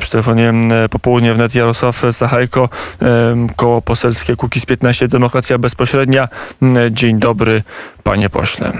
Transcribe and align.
Przy 0.00 0.10
telefonie 0.10 0.52
popołudnie 0.90 1.34
wnet 1.34 1.54
Jarosław 1.54 2.02
Sachajko, 2.10 2.68
koło 3.56 3.82
poselskie 3.82 4.36
Kukiz 4.36 4.66
15, 4.66 5.08
Demokracja 5.08 5.58
Bezpośrednia. 5.58 6.28
Dzień 6.90 7.18
dobry, 7.18 7.62
panie 8.02 8.30
pośle. 8.30 8.72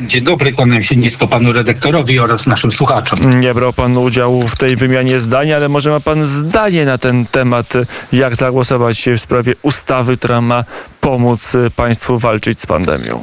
Dzień 0.00 0.24
dobry, 0.24 0.52
kłaniam 0.52 0.82
się 0.82 0.96
nisko 0.96 1.28
panu 1.28 1.52
redaktorowi 1.52 2.18
oraz 2.18 2.46
naszym 2.46 2.72
słuchaczom. 2.72 3.40
Nie 3.40 3.54
brał 3.54 3.72
pan 3.72 3.96
udziału 3.96 4.48
w 4.48 4.56
tej 4.56 4.76
wymianie 4.76 5.20
zdań, 5.20 5.52
ale 5.52 5.68
może 5.68 5.90
ma 5.90 6.00
pan 6.00 6.26
zdanie 6.26 6.84
na 6.84 6.98
ten 6.98 7.26
temat, 7.26 7.72
jak 8.12 8.36
zagłosować 8.36 9.08
w 9.16 9.20
sprawie 9.20 9.54
ustawy, 9.62 10.16
która 10.16 10.40
ma 10.40 10.64
pomóc 11.00 11.52
państwu 11.76 12.18
walczyć 12.18 12.60
z 12.60 12.66
pandemią. 12.66 13.22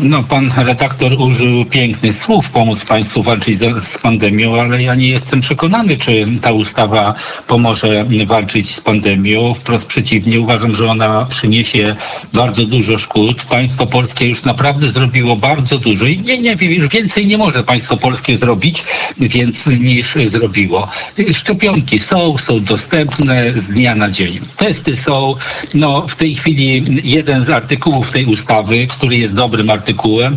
No, 0.00 0.22
pan 0.22 0.50
redaktor 0.56 1.12
użył 1.18 1.64
pięknych 1.64 2.18
słów, 2.18 2.50
pomóc 2.50 2.84
państwu 2.84 3.22
walczyć 3.22 3.58
z, 3.58 3.84
z, 3.84 3.98
pandemią, 3.98 4.60
ale 4.60 4.82
ja 4.82 4.94
nie 4.94 5.08
jestem 5.08 5.40
przekonany, 5.40 5.96
czy 5.96 6.26
ta 6.42 6.52
ustawa 6.52 7.14
pomoże 7.46 8.06
walczyć 8.26 8.74
z 8.74 8.80
pandemią. 8.80 9.54
Wprost 9.54 9.86
przeciwnie, 9.86 10.40
uważam, 10.40 10.74
że 10.74 10.90
ona 10.90 11.26
przyniesie 11.30 11.96
bardzo 12.32 12.64
dużo 12.66 12.98
szkód. 12.98 13.42
Państwo 13.42 13.86
polskie 13.86 14.28
już 14.28 14.44
naprawdę 14.44 14.90
zrobiło 14.90 15.36
bardzo 15.36 15.78
dużo 15.78 16.06
i 16.06 16.18
nie, 16.18 16.38
nie 16.38 16.56
wiem, 16.56 16.70
już 16.70 16.88
więcej 16.88 17.26
nie 17.26 17.38
może 17.38 17.64
państwo 17.64 17.96
polskie 17.96 18.38
zrobić, 18.38 18.84
więc 19.18 19.66
niż 19.66 20.14
zrobiło. 20.14 20.88
Szczepionki 21.32 21.98
są, 21.98 22.38
są 22.38 22.60
dostępne 22.60 23.52
z 23.56 23.66
dnia 23.66 23.94
na 23.94 24.10
dzień. 24.10 24.38
Testy 24.56 24.96
są, 24.96 25.34
no 25.74 26.08
w 26.08 26.16
tej 26.16 26.34
chwili 26.34 26.84
jeden 27.04 27.44
z 27.44 27.50
artykułów 27.50 28.10
tej 28.10 28.26
ustawy, 28.26 28.86
który 28.86 29.16
jest 29.16 29.34
dobry, 29.34 29.49
dobrym 29.50 29.70
artykułem, 29.70 30.36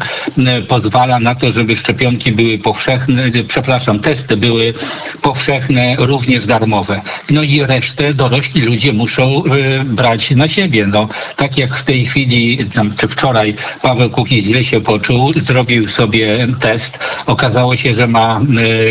pozwala 0.67 1.19
na 1.19 1.35
to, 1.35 1.51
żeby 1.51 1.75
szczepionki 1.75 2.31
były 2.31 2.57
powszechne, 2.57 3.31
przepraszam, 3.47 3.99
testy 3.99 4.37
były 4.37 4.73
powszechne, 5.21 5.95
również 5.99 6.45
darmowe. 6.45 7.01
No 7.29 7.43
i 7.43 7.63
resztę 7.63 8.13
dorośli 8.13 8.61
ludzie 8.61 8.93
muszą 8.93 9.43
brać 9.85 10.31
na 10.31 10.47
siebie. 10.47 10.87
No, 10.87 11.07
tak 11.35 11.57
jak 11.57 11.75
w 11.75 11.83
tej 11.83 12.05
chwili, 12.05 12.57
czy 12.99 13.07
wczoraj 13.07 13.55
Paweł 13.81 14.09
Kukiz 14.09 14.45
źle 14.45 14.63
się 14.63 14.81
poczuł, 14.81 15.33
zrobił 15.33 15.89
sobie 15.89 16.47
test, 16.59 16.99
okazało 17.25 17.75
się, 17.75 17.93
że 17.93 18.07
ma 18.07 18.41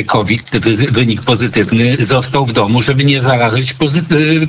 COVID, 0.06 0.50
wynik 0.92 1.22
pozytywny, 1.22 1.96
został 2.00 2.46
w 2.46 2.52
domu, 2.52 2.82
żeby 2.82 3.04
nie 3.04 3.22
zarażać 3.22 3.74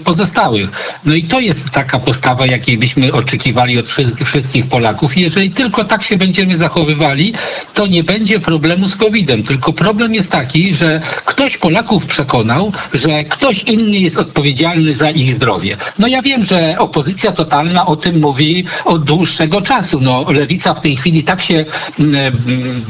pozostałych. 0.04 0.70
No 1.06 1.14
i 1.14 1.24
to 1.24 1.40
jest 1.40 1.70
taka 1.70 2.00
postawa, 2.00 2.46
jakiej 2.46 2.78
byśmy 2.78 3.12
oczekiwali 3.12 3.80
od 3.80 3.88
wszystkich 4.26 4.66
Polaków. 4.66 5.18
Jeżeli 5.18 5.52
tylko 5.64 5.84
tak 5.84 6.04
się 6.04 6.18
będziemy 6.18 6.58
zachowywali, 6.58 7.34
to 7.74 7.88
nie 7.88 8.04
będzie 8.04 8.40
problemu 8.40 8.90
z 8.90 8.96
COVID-em. 8.96 9.44
Tylko 9.44 9.74
problem 9.74 10.16
jest 10.16 10.32
taki, 10.32 10.74
że 10.74 11.02
ktoś 11.26 11.58
Polaków 11.58 12.06
przekonał, 12.06 12.72
że 12.94 13.24
ktoś 13.24 13.64
inny 13.64 13.98
jest 13.98 14.18
odpowiedzialny 14.18 14.96
za 14.96 15.10
ich 15.10 15.36
zdrowie. 15.36 15.78
No 16.00 16.08
ja 16.08 16.22
wiem, 16.22 16.44
że 16.44 16.76
opozycja 16.80 17.32
totalna 17.32 17.86
o 17.86 17.96
tym 17.96 18.20
mówi 18.20 18.66
od 18.86 19.04
dłuższego 19.04 19.62
czasu. 19.62 20.00
No 20.02 20.26
lewica 20.32 20.74
w 20.74 20.82
tej 20.82 20.96
chwili 20.96 21.24
tak 21.24 21.42
się 21.42 21.66
mm, 22.00 22.16
mm, 22.16 22.86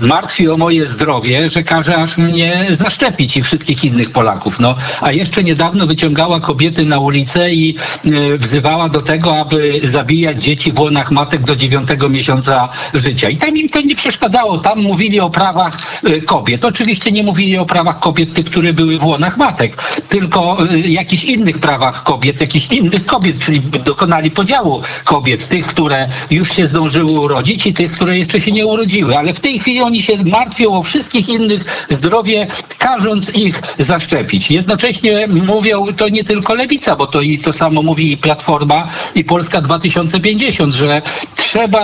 martwi 0.00 0.48
o 0.48 0.56
moje 0.56 0.86
zdrowie, 0.86 1.48
że 1.48 1.62
każe 1.62 1.96
aż 1.96 2.16
mnie 2.18 2.66
zaszczepić 2.70 3.36
i 3.36 3.42
wszystkich 3.42 3.84
innych 3.84 4.10
Polaków. 4.10 4.60
No, 4.60 4.74
a 5.00 5.12
jeszcze 5.12 5.44
niedawno 5.44 5.86
wyciągała 5.86 6.40
kobiety 6.40 6.84
na 6.84 7.00
ulicę 7.00 7.52
i 7.52 7.74
e, 8.04 8.38
wzywała 8.38 8.88
do 8.88 9.02
tego, 9.02 9.36
aby 9.40 9.80
zabijać 9.84 10.44
dzieci 10.44 10.72
w 10.72 10.80
łonach 10.80 11.10
matek 11.10 11.42
do 11.42 11.56
dziewiątego 11.56 12.01
miesiąca 12.08 12.68
życia. 12.94 13.30
I 13.30 13.36
tam 13.36 13.56
im 13.56 13.68
to 13.68 13.80
nie 13.80 13.96
przeszkadzało. 13.96 14.58
Tam 14.58 14.82
mówili 14.82 15.20
o 15.20 15.30
prawach 15.30 15.78
y, 16.06 16.22
kobiet. 16.22 16.64
Oczywiście 16.64 17.12
nie 17.12 17.22
mówili 17.22 17.58
o 17.58 17.66
prawach 17.66 17.98
kobiet, 17.98 18.34
tych, 18.34 18.46
które 18.46 18.72
były 18.72 18.98
w 18.98 19.04
łonach 19.04 19.36
matek, 19.36 19.82
tylko 20.08 20.66
y, 20.72 20.80
jakichś 20.80 21.24
innych 21.24 21.58
prawach 21.58 22.02
kobiet, 22.02 22.40
jakichś 22.40 22.66
innych 22.70 23.06
kobiet, 23.06 23.38
czyli 23.38 23.60
dokonali 23.60 24.30
podziału 24.30 24.82
kobiet, 25.04 25.48
tych, 25.48 25.66
które 25.66 26.08
już 26.30 26.52
się 26.52 26.66
zdążyły 26.66 27.20
urodzić 27.20 27.66
i 27.66 27.74
tych, 27.74 27.92
które 27.92 28.18
jeszcze 28.18 28.40
się 28.40 28.52
nie 28.52 28.66
urodziły. 28.66 29.18
Ale 29.18 29.34
w 29.34 29.40
tej 29.40 29.58
chwili 29.58 29.80
oni 29.80 30.02
się 30.02 30.24
martwią 30.24 30.74
o 30.74 30.82
wszystkich 30.82 31.28
innych 31.28 31.86
zdrowie, 31.90 32.46
każąc 32.78 33.34
ich 33.34 33.62
zaszczepić. 33.78 34.50
Jednocześnie 34.50 35.28
mówią 35.28 35.86
to 35.96 36.08
nie 36.08 36.24
tylko 36.24 36.54
lewica, 36.54 36.96
bo 36.96 37.06
to 37.06 37.20
i 37.20 37.38
to 37.38 37.52
samo 37.52 37.82
mówi 37.82 38.12
i 38.12 38.16
Platforma 38.16 38.88
i 39.14 39.24
Polska 39.24 39.60
2050, 39.60 40.74
że 40.74 41.02
trzeba 41.36 41.81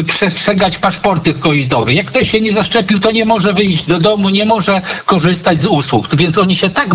Y, 0.00 0.04
przestrzegać 0.04 0.78
paszporty 0.78 1.34
covidowe. 1.34 1.94
Jak 1.94 2.06
ktoś 2.06 2.30
się 2.30 2.40
nie 2.40 2.52
zaszczepił, 2.52 2.98
to 2.98 3.10
nie 3.10 3.24
może 3.24 3.52
wyjść 3.52 3.86
do 3.86 3.98
domu, 3.98 4.28
nie 4.28 4.44
może 4.44 4.82
korzystać 5.04 5.62
z 5.62 5.66
usług. 5.66 6.16
Więc 6.16 6.38
oni 6.38 6.56
się 6.56 6.70
tak 6.70 6.88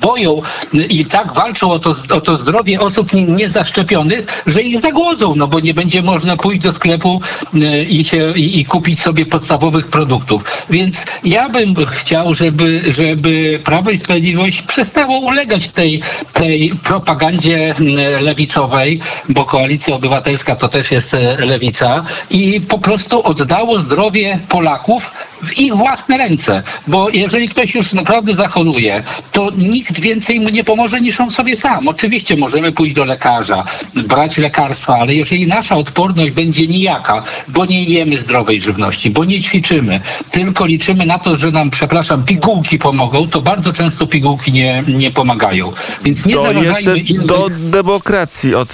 boją 0.00 0.42
i 0.88 1.04
tak 1.04 1.32
walczą 1.32 1.70
o 1.70 1.78
to, 1.78 1.94
o 2.14 2.20
to 2.20 2.36
zdrowie 2.36 2.80
osób 2.80 3.12
niezaszczepionych, 3.12 4.42
że 4.46 4.62
ich 4.62 4.80
zagłodzą, 4.80 5.34
no 5.36 5.48
bo 5.48 5.60
nie 5.60 5.74
będzie 5.74 6.02
można 6.02 6.36
pójść 6.36 6.60
do 6.60 6.72
sklepu 6.72 7.20
y, 7.54 7.84
i, 7.84 8.04
się, 8.04 8.32
i, 8.36 8.60
i 8.60 8.64
kupić 8.64 9.00
sobie 9.00 9.26
podstawowych 9.26 9.86
produktów. 9.86 10.64
Więc 10.70 11.04
ja 11.24 11.48
bym 11.48 11.86
chciał, 11.86 12.34
żeby, 12.34 12.82
żeby 12.88 13.60
Prawo 13.64 13.90
i 13.90 13.98
Sprawiedliwość 13.98 14.62
przestało 14.62 15.18
ulegać 15.18 15.68
tej, 15.68 16.02
tej 16.32 16.70
propagandzie 16.84 17.74
y, 17.80 18.20
lewicowej, 18.20 19.00
bo 19.28 19.44
Koalicja 19.44 19.94
Obywatelska 19.94 20.56
to 20.56 20.68
też 20.68 20.90
jest 20.90 21.16
lewica, 21.38 22.04
i 22.30 22.60
po 22.60 22.78
prostu 22.78 23.22
oddało 23.22 23.78
zdrowie 23.78 24.38
Polaków 24.48 25.10
w 25.42 25.58
ich 25.58 25.76
własne 25.76 26.18
ręce. 26.18 26.62
Bo 26.86 27.10
jeżeli 27.10 27.48
ktoś 27.48 27.74
już 27.74 27.92
naprawdę 27.92 28.34
zachoruje, 28.34 29.02
to 29.32 29.50
nikt 29.58 29.87
więcej 29.92 30.40
mu 30.40 30.48
nie 30.48 30.64
pomoże 30.64 31.00
niż 31.00 31.20
on 31.20 31.30
sobie 31.30 31.56
sam. 31.56 31.88
Oczywiście 31.88 32.36
możemy 32.36 32.72
pójść 32.72 32.94
do 32.94 33.04
lekarza, 33.04 33.64
brać 33.94 34.38
lekarstwa, 34.38 34.94
ale 34.94 35.14
jeżeli 35.14 35.46
nasza 35.46 35.76
odporność 35.76 36.30
będzie 36.30 36.66
nijaka, 36.66 37.22
bo 37.48 37.66
nie 37.66 37.84
jemy 37.84 38.18
zdrowej 38.18 38.60
żywności, 38.60 39.10
bo 39.10 39.24
nie 39.24 39.42
ćwiczymy, 39.42 40.00
tylko 40.30 40.66
liczymy 40.66 41.06
na 41.06 41.18
to, 41.18 41.36
że 41.36 41.50
nam, 41.50 41.70
przepraszam, 41.70 42.24
pigułki 42.24 42.78
pomogą, 42.78 43.28
to 43.28 43.40
bardzo 43.40 43.72
często 43.72 44.06
pigułki 44.06 44.52
nie, 44.52 44.84
nie 44.88 45.10
pomagają. 45.10 45.72
Więc 46.04 46.26
nie 46.26 46.34
to 46.34 46.52
jeszcze 46.52 46.98
innych... 46.98 47.26
do 47.26 47.48
demokracji 47.50 48.54
od, 48.54 48.72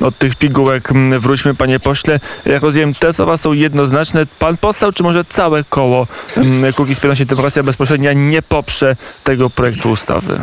od 0.00 0.18
tych 0.18 0.36
pigułek 0.36 0.92
wróćmy, 1.18 1.54
panie 1.54 1.80
pośle. 1.80 2.20
Jak 2.46 2.62
rozumiem, 2.62 2.94
te 2.94 3.12
słowa 3.12 3.36
są 3.36 3.52
jednoznaczne. 3.52 4.26
Pan 4.38 4.56
poseł, 4.56 4.92
czy 4.92 5.02
może 5.02 5.24
całe 5.24 5.64
koło 5.64 6.06
Mm, 6.36 6.72
Kukiz 6.72 7.00
15 7.00 7.26
Demokracja 7.26 7.62
Bezpośrednia 7.62 8.12
nie 8.12 8.42
poprze 8.42 8.96
tego 9.24 9.50
projektu 9.50 9.90
ustawy. 9.90 10.40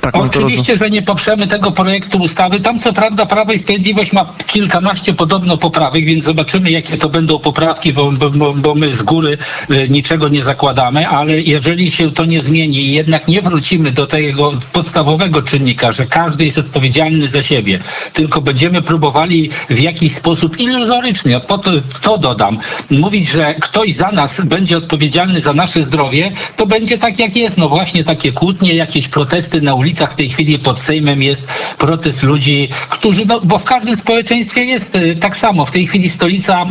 Tak, 0.00 0.16
Oczywiście, 0.16 0.76
że 0.76 0.90
nie 0.90 1.02
poprzemy 1.02 1.46
tego 1.46 1.70
projektu 1.70 2.18
ustawy. 2.18 2.60
Tam 2.60 2.78
co 2.78 2.92
prawda 2.92 3.26
Prawo 3.26 3.52
i 3.52 3.58
Sprawiedliwość 3.58 4.12
ma 4.12 4.32
kilkanaście 4.46 5.14
podobno 5.14 5.56
poprawek, 5.56 6.04
więc 6.04 6.24
zobaczymy 6.24 6.70
jakie 6.70 6.98
to 6.98 7.08
będą 7.08 7.38
poprawki, 7.38 7.92
bo, 7.92 8.12
bo, 8.12 8.54
bo 8.54 8.74
my 8.74 8.94
z 8.94 9.02
góry 9.02 9.38
e, 9.70 9.88
niczego 9.88 10.28
nie 10.28 10.44
zakładamy, 10.44 11.08
ale 11.08 11.40
jeżeli 11.40 11.90
się 11.90 12.10
to 12.10 12.24
nie 12.24 12.42
zmieni 12.42 12.76
i 12.76 12.92
jednak 12.92 13.28
nie 13.28 13.42
wrócimy 13.42 13.90
do 13.90 14.06
tego 14.06 14.52
podstawowego 14.72 15.42
czynnika, 15.42 15.92
że 15.92 16.06
każdy 16.06 16.44
jest 16.44 16.58
odpowiedzialny 16.58 17.28
za 17.28 17.42
siebie, 17.42 17.78
tylko 18.12 18.40
będziemy 18.40 18.82
próbowali 18.82 19.50
w 19.70 19.78
jakiś 19.78 20.14
sposób 20.14 20.60
iluzoryczny, 20.60 21.36
a 21.36 21.40
po 21.40 21.58
to, 21.58 21.70
to 22.02 22.18
dodam, 22.18 22.58
mówić, 22.90 23.28
że 23.28 23.54
ktoś 23.54 23.96
za 23.96 24.10
nas 24.10 24.40
będzie 24.40 24.76
odpowiedzialny 24.76 25.40
za 25.40 25.52
nasze 25.52 25.82
zdrowie, 25.82 26.32
to 26.56 26.66
będzie 26.66 26.98
tak 26.98 27.18
jak 27.18 27.36
jest, 27.36 27.58
no 27.58 27.68
właśnie 27.68 28.04
takie 28.04 28.32
kłótnie, 28.32 28.74
jakieś 28.74 29.08
protesty 29.08 29.60
na 29.60 29.74
ulicy, 29.74 29.89
ulicach 29.90 30.12
w 30.12 30.16
tej 30.16 30.28
chwili 30.28 30.58
pod 30.58 30.80
Sejmem 30.80 31.22
jest 31.22 31.46
protest 31.78 32.22
ludzi, 32.22 32.68
którzy, 32.90 33.26
no, 33.26 33.40
bo 33.40 33.58
w 33.58 33.64
każdym 33.64 33.96
społeczeństwie 33.96 34.64
jest 34.64 34.94
e, 34.94 35.16
tak 35.16 35.36
samo. 35.36 35.66
W 35.66 35.70
tej 35.70 35.86
chwili 35.86 36.10
stolica 36.10 36.62
e, 36.62 36.66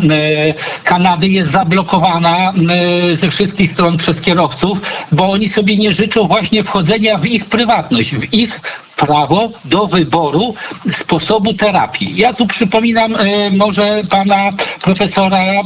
Kanady 0.84 1.28
jest 1.28 1.52
zablokowana 1.52 2.54
e, 2.54 3.18
ze 3.18 3.30
wszystkich 3.30 3.72
stron 3.72 3.98
przez 3.98 4.22
kierowców, 4.22 4.82
bo 5.12 5.32
oni 5.32 5.50
sobie 5.50 5.78
nie 5.78 5.92
życzą 5.92 6.28
właśnie 6.28 6.64
wchodzenia 6.64 7.18
w 7.18 7.26
ich 7.26 7.46
prywatność, 7.46 8.16
w 8.16 8.34
ich 8.34 8.62
prawo 9.00 9.50
do 9.66 9.88
wyboru 9.88 10.54
sposobu 10.92 11.54
terapii. 11.54 12.18
Ja 12.18 12.34
tu 12.34 12.48
przypominam 12.48 13.16
e, 13.16 13.50
może 13.52 14.02
pana 14.10 14.50
profesora, 14.82 15.38
e, 15.38 15.54
e, 15.54 15.62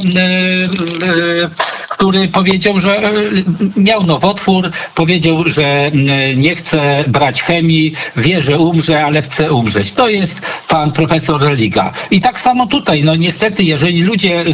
który 1.90 2.28
powiedział, 2.28 2.80
że 2.80 3.12
miał 3.76 4.02
nowotwór, 4.02 4.70
powiedział, 4.94 5.48
że 5.48 5.90
nie 6.36 6.54
chce 6.56 7.04
brać 7.08 7.42
chemii, 7.42 7.94
wie, 8.16 8.40
że 8.40 8.58
umrze, 8.58 9.04
ale 9.04 9.22
chce 9.22 9.52
umrzeć. 9.52 9.92
To 9.92 10.08
jest 10.08 10.40
pan 10.68 10.92
profesor 10.92 11.42
Religa. 11.42 11.92
I 12.10 12.20
tak 12.20 12.40
samo 12.40 12.66
tutaj, 12.66 13.04
no 13.04 13.16
niestety, 13.16 13.62
jeżeli 13.62 14.02
ludzie 14.02 14.44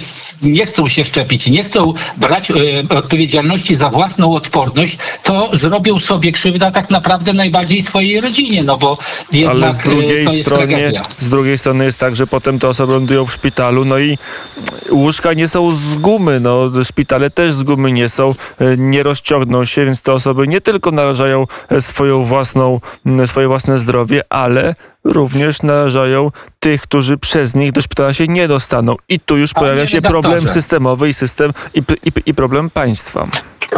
nie 0.43 0.67
chcą 0.67 0.89
się 0.89 1.05
szczepić, 1.05 1.47
nie 1.47 1.65
chcą 1.65 1.95
brać 2.17 2.53
odpowiedzialności 2.89 3.77
za 3.77 3.91
własną 3.91 4.35
odporność, 4.35 4.99
to 5.23 5.51
zrobią 5.53 5.99
sobie 5.99 6.33
krzywdę 6.33 6.71
tak 6.73 6.91
naprawdę 6.91 7.33
najbardziej 7.33 7.83
swojej 7.83 8.21
rodzinie. 8.21 8.63
No 8.71 8.79
bo 8.79 8.99
jednak 9.33 9.65
Ale 9.65 9.73
z 9.73 9.79
drugiej, 9.79 10.25
to 10.25 10.33
jest 10.33 10.47
stronie, 10.47 10.67
tragedia. 10.67 11.03
z 11.19 11.29
drugiej 11.29 11.59
strony 11.59 11.85
jest 11.85 11.99
tak, 11.99 12.17
że 12.17 12.27
potem 12.27 12.59
te 12.59 12.69
osoby 12.69 12.93
lądują 12.93 13.27
w 13.27 13.33
szpitalu, 13.33 13.85
no 13.85 13.99
i 13.99 14.19
łóżka 14.91 15.33
nie 15.33 15.49
są 15.49 15.71
z 15.71 15.97
gumy, 15.97 16.41
no 16.41 16.71
szpitale 16.85 17.31
też 17.31 17.53
z 17.53 17.63
gumy 17.63 17.93
nie 17.93 18.09
są, 18.09 18.35
e, 18.59 18.77
nie 18.77 19.03
rozciągną 19.03 19.65
się, 19.65 19.85
więc 19.85 20.03
te 20.03 20.13
osoby 20.13 20.49
nie 20.49 20.61
tylko 20.61 20.91
narażają 20.91 21.47
e, 21.69 21.81
swoją 21.81 22.25
własną, 22.25 22.81
swoje 23.27 23.49
własne 23.49 23.79
zdrowie, 23.79 24.23
ale 24.29 24.75
również 25.05 25.63
narażają 25.63 26.31
tych, 26.61 26.83
którzy 26.83 27.19
przez 27.19 27.55
nich 27.55 27.73
do 27.73 27.83
szpitala 27.83 28.13
się 28.13 28.29
nie 28.29 28.49
dostaną. 28.49 28.97
I 29.09 29.21
tu 29.21 29.37
już 29.37 29.53
pojawia 29.53 29.87
się 29.87 30.03
problem 30.03 30.41
systemowy 30.41 31.09
i 31.09 31.15
system 31.15 31.53
i, 31.75 31.79
i, 31.79 32.13
i 32.27 32.35
problem 32.35 32.71
państwa. 32.71 33.29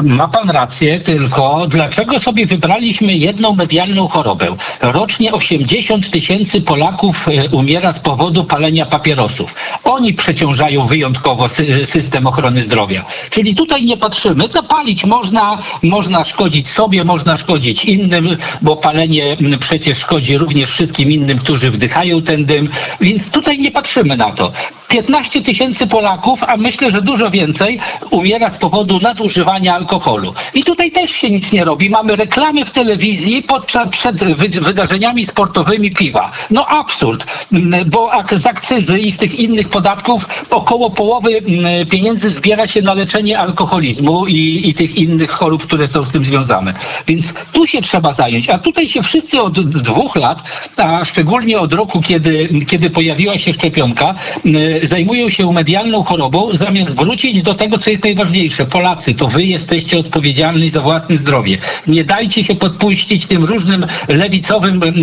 Ma 0.01 0.29
pan 0.29 0.51
rację, 0.51 1.01
tylko 1.01 1.67
dlaczego 1.69 2.21
sobie 2.21 2.47
wybraliśmy 2.47 3.13
jedną 3.13 3.55
medialną 3.55 4.09
chorobę? 4.09 4.57
Rocznie 4.81 5.33
80 5.33 6.11
tysięcy 6.11 6.61
Polaków 6.61 7.29
e, 7.29 7.49
umiera 7.49 7.93
z 7.93 8.01
powodu 8.01 8.45
palenia 8.45 8.87
papierosów. 8.87 9.55
Oni 9.85 10.15
przeciążają 10.15 10.87
wyjątkowo 10.87 11.45
sy- 11.49 11.87
system 11.87 12.27
ochrony 12.27 12.63
zdrowia. 12.63 13.05
Czyli 13.31 13.55
tutaj 13.55 13.85
nie 13.85 13.97
patrzymy, 13.97 14.49
to 14.49 14.63
palić 14.63 15.05
można, 15.05 15.59
można 15.83 16.25
szkodzić 16.25 16.69
sobie, 16.69 17.05
można 17.05 17.37
szkodzić 17.37 17.85
innym, 17.85 18.37
bo 18.63 18.77
palenie 18.77 19.37
przecież 19.61 19.99
szkodzi 19.99 20.39
również 20.39 20.71
wszystkim 20.71 21.13
innym, 21.13 21.39
którzy 21.39 21.71
wdychają 21.71 22.23
ten 22.23 22.45
dym, 22.45 22.69
więc 23.01 23.31
tutaj 23.31 23.59
nie 23.59 23.71
patrzymy 23.71 24.17
na 24.17 24.33
to. 24.33 24.53
15 24.89 25.43
tysięcy 25.43 25.87
Polaków, 25.87 26.45
a 26.45 26.57
myślę, 26.57 26.91
że 26.91 27.03
dużo 27.03 27.31
więcej, 27.31 27.81
umiera 28.11 28.51
z 28.51 28.59
powodu 28.59 29.01
nadużywania 29.01 29.82
alkoholu. 29.83 30.35
I 30.55 30.65
tutaj 30.65 30.91
też 30.91 31.11
się 31.11 31.31
nic 31.31 31.53
nie 31.53 31.65
robi. 31.65 31.91
Mamy 31.91 32.17
reklamy 32.17 32.65
w 32.65 32.71
telewizji 32.71 33.43
podczas, 33.43 33.89
przed 33.89 34.17
wy, 34.25 34.49
wydarzeniami 34.49 35.27
sportowymi 35.27 35.91
piwa. 35.91 36.31
No 36.51 36.67
absurd, 36.67 37.27
Mm, 37.53 37.91
bo 37.91 38.11
z 38.37 38.47
akcyzy 38.47 38.99
i 38.99 39.13
z 39.13 39.17
tych 39.19 39.39
innych 39.39 39.69
podatków 39.69 40.45
około 40.51 40.91
połowy 40.91 41.31
mm, 41.39 41.87
pieniędzy 41.87 42.31
zbiera 42.31 42.67
się 42.67 42.83
na 42.83 42.95
leczenie 42.95 43.39
alkoholizmu 43.39 44.27
i, 44.27 44.69
i 44.69 44.75
tych 44.75 44.97
innych 44.97 45.31
chorób, 45.31 45.67
które 45.67 45.89
są 45.89 46.03
z 46.03 46.13
tym 46.13 46.25
związane. 46.25 46.73
Więc 47.07 47.35
tu 47.53 47.67
się 47.67 47.83
trzeba 47.83 48.13
zająć. 48.13 48.49
A 48.49 48.59
tutaj 48.59 48.89
się 48.89 49.03
wszyscy 49.03 49.43
od 49.43 49.61
dwóch 49.61 50.17
lat, 50.17 50.39
a 50.77 51.05
szczególnie 51.05 51.61
od 51.61 51.73
roku, 51.73 52.03
kiedy, 52.03 52.49
kiedy 52.69 52.91
pojawiła 52.91 53.39
się 53.39 53.53
szczepionka, 53.53 54.15
m, 54.45 54.55
zajmują 54.83 55.29
się 55.29 55.53
medialną 55.53 56.03
chorobą, 56.03 56.49
zamiast 56.53 56.97
wrócić 56.97 57.43
do 57.43 57.55
tego, 57.55 57.79
co 57.79 57.91
jest 57.91 58.05
najważniejsze. 58.05 58.67
Polacy, 58.67 59.15
to 59.15 59.29
wy 59.29 59.45
jesteście 59.45 59.72
odpowiedzialni 60.01 60.71
za 60.71 60.81
własne 60.81 61.19
zdrowie. 61.19 61.59
Nie 61.87 62.05
dajcie 62.05 62.45
się 62.45 62.55
podpuścić 62.55 63.27
tym 63.27 63.45
różnym 63.45 63.87
lewicowym 64.09 64.81
m, 64.83 64.97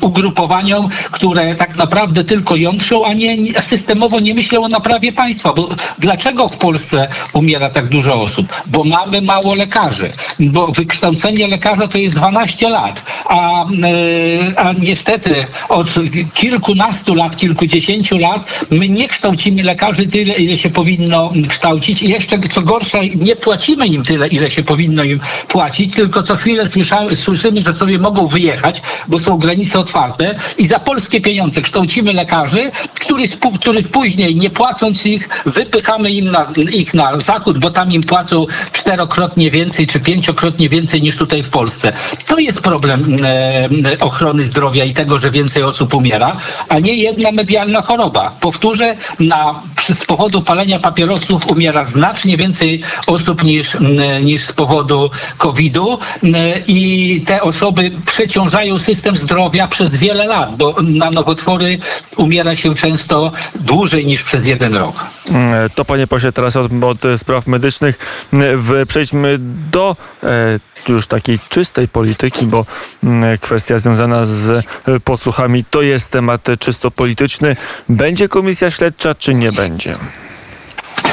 ugrupowaniom, 0.00 0.88
które 1.10 1.54
tak 1.54 1.76
naprawdę 1.76 2.24
tylko 2.24 2.56
jątrzą, 2.56 3.04
a 3.04 3.12
nie 3.12 3.62
systemowo 3.62 4.20
nie 4.20 4.34
myślą 4.34 4.62
o 4.62 4.68
naprawie 4.68 5.12
państwa. 5.12 5.52
Bo 5.52 5.68
dlaczego 5.98 6.48
w 6.48 6.56
Polsce 6.56 7.08
umiera 7.32 7.70
tak 7.70 7.88
dużo 7.88 8.22
osób? 8.22 8.46
Bo 8.66 8.84
mamy 8.84 9.22
mało 9.22 9.54
lekarzy. 9.54 10.10
Bo 10.40 10.66
wykształcenie 10.66 11.46
lekarza 11.46 11.88
to 11.88 11.98
jest 11.98 12.16
12 12.16 12.68
lat, 12.68 13.02
a, 13.24 13.64
e, 13.64 14.58
a 14.58 14.72
niestety 14.72 15.46
od 15.68 15.88
kilkunastu 16.34 17.14
lat, 17.14 17.36
kilkudziesięciu 17.36 18.18
lat 18.18 18.66
my 18.70 18.88
nie 18.88 19.08
kształcimy 19.08 19.62
lekarzy 19.62 20.06
tyle, 20.06 20.34
ile 20.34 20.58
się 20.58 20.70
powinno 20.70 21.32
kształcić 21.48 22.02
i 22.02 22.10
jeszcze 22.10 22.38
co 22.38 22.62
gorsza, 22.62 22.98
nie 23.14 23.36
płacimy 23.36 23.86
im 23.86 23.99
tyle, 24.02 24.28
ile 24.28 24.50
się 24.50 24.62
powinno 24.62 25.04
im 25.04 25.20
płacić, 25.48 25.94
tylko 25.94 26.22
co 26.22 26.36
chwilę 26.36 26.64
słyszymy, 27.14 27.60
że 27.60 27.74
sobie 27.74 27.98
mogą 27.98 28.26
wyjechać, 28.26 28.82
bo 29.08 29.18
są 29.18 29.38
granice 29.38 29.78
otwarte 29.78 30.34
i 30.58 30.66
za 30.66 30.78
polskie 30.78 31.20
pieniądze 31.20 31.62
kształcimy 31.62 32.12
lekarzy, 32.12 32.70
których, 32.94 33.30
których 33.60 33.88
później 33.88 34.36
nie 34.36 34.50
płacąc 34.50 35.06
ich, 35.06 35.28
wypychamy 35.46 36.10
im 36.10 36.30
na, 36.30 36.46
ich 36.72 36.94
na 36.94 37.20
zachód, 37.20 37.58
bo 37.58 37.70
tam 37.70 37.92
im 37.92 38.02
płacą 38.02 38.46
czterokrotnie 38.72 39.50
więcej 39.50 39.86
czy 39.86 40.00
pięciokrotnie 40.00 40.68
więcej 40.68 41.02
niż 41.02 41.16
tutaj 41.16 41.42
w 41.42 41.50
Polsce. 41.50 41.92
To 42.26 42.38
jest 42.38 42.60
problem 42.60 43.16
e, 43.24 43.68
ochrony 44.00 44.44
zdrowia 44.44 44.84
i 44.84 44.94
tego, 44.94 45.18
że 45.18 45.30
więcej 45.30 45.62
osób 45.62 45.94
umiera, 45.94 46.36
a 46.68 46.78
nie 46.78 46.94
jedna 46.94 47.32
medialna 47.32 47.82
choroba. 47.82 48.32
Powtórzę, 48.40 48.96
na, 49.20 49.62
z 49.94 50.04
powodu 50.04 50.42
palenia 50.42 50.78
papierosów 50.78 51.46
umiera 51.50 51.84
znacznie 51.84 52.36
więcej 52.36 52.82
osób 53.06 53.44
niż, 53.44 53.76
niż 54.22 54.44
z 54.44 54.52
powodu 54.52 55.10
COVID-u 55.38 55.98
m, 56.22 56.34
i 56.66 57.22
te 57.26 57.42
osoby 57.42 57.90
przeciążają 58.06 58.78
system 58.78 59.16
zdrowia 59.16 59.68
przez 59.68 59.96
wiele 59.96 60.26
lat, 60.26 60.56
bo 60.56 60.76
na 60.82 61.10
nowotwory 61.10 61.78
umiera 62.16 62.56
się 62.56 62.74
często 62.74 63.32
dłużej 63.54 64.06
niż 64.06 64.22
przez 64.22 64.46
jeden 64.46 64.74
rok. 64.76 65.06
Mm, 65.30 65.70
To 65.74 65.84
panie 65.84 66.06
pośle, 66.06 66.32
teraz 66.32 66.56
od, 66.56 66.72
od 66.84 67.04
e, 67.04 67.18
spraw 67.18 67.46
medycznych 67.46 67.98
przejdźmy 68.88 69.36
do 69.70 69.96
e, 70.22 70.58
już 70.88 71.06
takiej 71.06 71.38
czystej 71.48 71.88
polityki, 71.88 72.46
bo 72.46 72.66
mm, 73.04 73.38
kwestia 73.38 73.78
związana 73.78 74.24
z 74.24 74.50
e, 74.50 75.00
podsłuchami 75.04 75.64
to 75.70 75.82
jest 75.82 76.10
temat 76.10 76.48
e, 76.48 76.56
czysto 76.56 76.90
polityczny. 76.90 77.56
Będzie 77.88 78.28
komisja 78.28 78.70
śledcza, 78.70 79.14
czy 79.14 79.34
nie 79.34 79.52
będzie? 79.52 79.94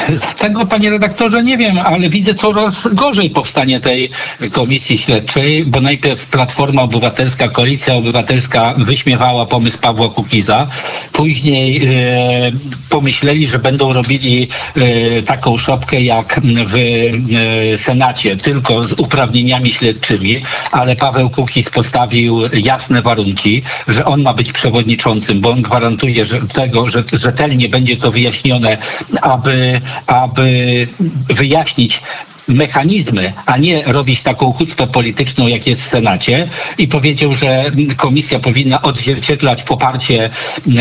Tego, 0.39 0.65
panie 0.65 0.89
redaktorze, 0.89 1.44
nie 1.44 1.57
wiem, 1.57 1.80
ale 1.80 2.09
widzę 2.09 2.33
coraz 2.33 2.94
gorzej 2.94 3.30
powstanie 3.30 3.80
tej 3.80 4.09
komisji 4.51 4.98
śledczej, 4.98 5.65
bo 5.65 5.81
najpierw 5.81 6.25
Platforma 6.25 6.81
Obywatelska, 6.81 7.48
Koalicja 7.48 7.95
Obywatelska 7.95 8.74
wyśmiewała 8.77 9.45
pomysł 9.45 9.80
Pawła 9.80 10.09
Kukiza. 10.09 10.68
Później 11.13 11.86
e, 11.86 12.51
pomyśleli, 12.89 13.48
że 13.48 13.59
będą 13.59 13.94
robili 13.94 14.48
e, 14.75 15.21
taką 15.21 15.57
szopkę 15.57 16.01
jak 16.01 16.42
w 16.65 16.75
e, 16.75 17.77
Senacie, 17.77 18.38
tylko 18.38 18.83
z 18.83 18.94
uprawnieniami 18.94 19.71
śledczymi, 19.71 20.42
ale 20.71 20.95
Paweł 20.95 21.30
Kukiz 21.30 21.69
postawił 21.69 22.42
jasne 22.54 23.01
warunki, 23.01 23.62
że 23.88 24.06
on 24.06 24.21
ma 24.21 24.33
być 24.33 24.51
przewodniczącym, 24.51 25.42
bo 25.42 25.50
on 25.50 25.62
gwarantuje 25.62 26.25
że 26.25 26.39
tego, 26.39 26.88
że 26.88 27.04
rzetelnie 27.13 27.69
będzie 27.69 27.98
to 27.98 28.12
wyjaśnione, 28.12 28.77
aby 29.21 29.81
aby 30.07 30.88
wyjaśnić 31.29 32.01
mechanizmy, 32.47 33.33
a 33.45 33.57
nie 33.57 33.83
robić 33.83 34.23
taką 34.23 34.53
chucpę 34.53 34.88
polityczną, 34.88 35.47
jak 35.47 35.67
jest 35.67 35.81
w 35.81 35.88
Senacie. 35.88 36.47
I 36.77 36.88
powiedział, 36.88 37.35
że 37.35 37.71
komisja 37.97 38.39
powinna 38.39 38.81
odzwierciedlać 38.81 39.63
poparcie, 39.63 40.29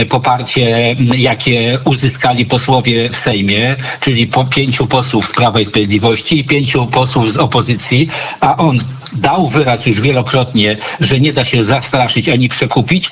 poparcie 0.09 0.97
jakie 1.17 1.79
uzyskali 1.85 2.47
posłowie 2.47 3.11
w 3.11 3.17
Sejmie, 3.17 3.77
czyli 4.01 4.27
po 4.27 4.45
pięciu 4.45 4.87
posłów 4.87 5.29
z 5.29 5.33
Prawa 5.33 5.61
i 5.61 5.67
Sprawiedliwości 5.67 6.39
i 6.39 6.45
pięciu 6.45 6.87
posłów 6.87 7.33
z 7.33 7.37
opozycji, 7.37 8.09
a 8.41 8.57
on 8.57 8.79
dał 9.17 9.49
wyraz 9.49 9.87
już 9.87 10.01
wielokrotnie, 10.01 10.77
że 11.01 11.21
nie 11.21 11.33
da 11.33 11.45
się 11.45 11.65
zastraszyć 11.65 12.29
ani 12.29 12.49
przekupić, 12.49 13.11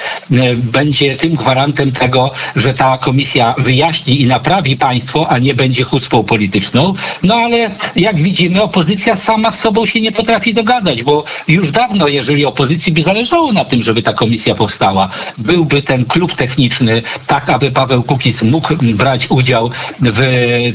będzie 0.54 1.16
tym 1.16 1.34
gwarantem 1.34 1.92
tego, 1.92 2.30
że 2.56 2.75
ta 2.75 2.99
komisja 2.99 3.54
wyjaśni 3.58 4.20
i 4.23 4.26
naprawi 4.26 4.76
państwo, 4.76 5.28
a 5.28 5.38
nie 5.38 5.54
będzie 5.54 5.84
chucpą 5.84 6.25
polityczną. 6.25 6.94
No 7.23 7.34
ale 7.34 7.70
jak 7.96 8.16
widzimy, 8.23 8.62
opozycja 8.62 9.16
sama 9.16 9.52
z 9.52 9.61
sobą 9.61 9.87
się 9.87 10.00
nie 10.00 10.12
potrafi 10.12 10.54
dogadać, 10.54 11.02
bo 11.02 11.25
już 11.49 11.70
dawno, 11.70 12.08
jeżeli 12.08 12.44
opozycji 12.44 12.92
by 12.92 13.02
zależało 13.02 13.52
na 13.52 13.64
tym, 13.64 13.82
żeby 13.82 14.02
ta 14.02 14.12
komisja 14.12 14.54
powstała, 14.54 15.08
byłby 15.38 15.82
ten 15.82 16.04
klub 16.04 16.34
techniczny, 16.34 17.02
tak 17.26 17.50
aby 17.50 17.70
Paweł 17.70 18.02
Kukiz 18.02 18.42
mógł 18.42 18.75
brać 18.76 19.30
udział 19.30 19.70
w 20.00 20.20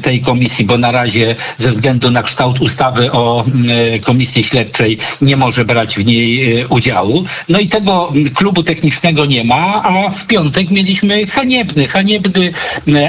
tej 0.01 0.21
komisji, 0.21 0.65
bo 0.65 0.77
na 0.77 0.91
razie 0.91 1.35
ze 1.57 1.71
względu 1.71 2.11
na 2.11 2.23
kształt 2.23 2.61
ustawy 2.61 3.11
o 3.11 3.45
mm, 3.45 3.99
komisji 4.01 4.43
śledczej 4.43 4.97
nie 5.21 5.37
może 5.37 5.65
brać 5.65 5.97
w 5.97 6.05
niej 6.05 6.59
e, 6.61 6.67
udziału. 6.67 7.23
No 7.49 7.59
i 7.59 7.67
tego 7.67 8.13
klubu 8.35 8.63
technicznego 8.63 9.25
nie 9.25 9.43
ma, 9.43 9.83
a 9.83 10.09
w 10.09 10.27
piątek 10.27 10.71
mieliśmy 10.71 11.27
haniebny, 11.27 11.87
haniebny 11.87 12.51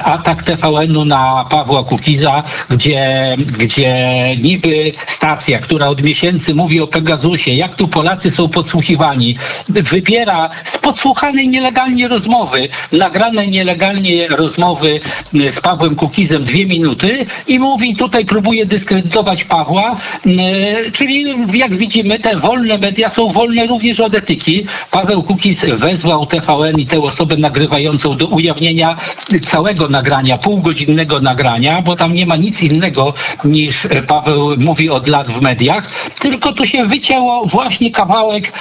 atak 0.04 0.42
TVN-u 0.42 1.04
na 1.04 1.46
Pawła 1.50 1.84
Kukiza, 1.84 2.42
gdzie, 2.70 3.36
gdzie 3.58 3.96
niby 4.42 4.92
stacja, 5.06 5.58
która 5.58 5.86
od 5.88 6.02
miesięcy 6.02 6.54
mówi 6.54 6.80
o 6.80 6.86
Pegasusie, 6.86 7.50
jak 7.50 7.74
tu 7.74 7.88
Polacy 7.88 8.30
są 8.30 8.48
podsłuchiwani, 8.48 9.36
wybiera 9.68 10.50
z 10.64 10.78
podsłuchanej 10.78 11.48
nielegalnie 11.48 12.08
rozmowy, 12.08 12.68
nagrane 12.92 13.46
nielegalnie 13.46 14.28
rozmowy 14.28 15.00
z 15.50 15.60
Pawłem 15.60 15.96
Kukizem 15.96 16.44
dwie 16.44 16.66
minuty 16.66 17.26
i 17.46 17.58
mówi, 17.58 17.96
tutaj 17.96 18.24
próbuje 18.24 18.66
dyskredytować 18.66 19.44
Pawła, 19.44 19.96
mm, 20.26 20.38
czyli 20.92 21.24
jak 21.54 21.74
widzimy 21.74 21.99
widzimy, 22.02 22.18
te 22.18 22.36
wolne 22.36 22.78
media 22.78 23.10
są 23.10 23.28
wolne 23.28 23.66
również 23.66 24.00
od 24.00 24.14
etyki. 24.14 24.66
Paweł 24.90 25.22
Kukiz 25.22 25.64
wezwał 25.64 26.26
TVN 26.26 26.78
i 26.78 26.86
tę 26.86 27.00
osobę 27.00 27.36
nagrywającą 27.36 28.16
do 28.16 28.26
ujawnienia 28.26 28.96
całego 29.46 29.88
nagrania, 29.88 30.38
półgodzinnego 30.38 31.20
nagrania, 31.20 31.82
bo 31.82 31.96
tam 31.96 32.12
nie 32.12 32.26
ma 32.26 32.36
nic 32.36 32.62
innego 32.62 33.14
niż 33.44 33.88
Paweł 34.06 34.56
mówi 34.58 34.90
od 34.90 35.08
lat 35.08 35.28
w 35.28 35.40
mediach, 35.40 35.86
tylko 36.20 36.52
tu 36.52 36.66
się 36.66 36.86
wycięło 36.86 37.44
właśnie 37.44 37.90
kawałek 37.90 38.52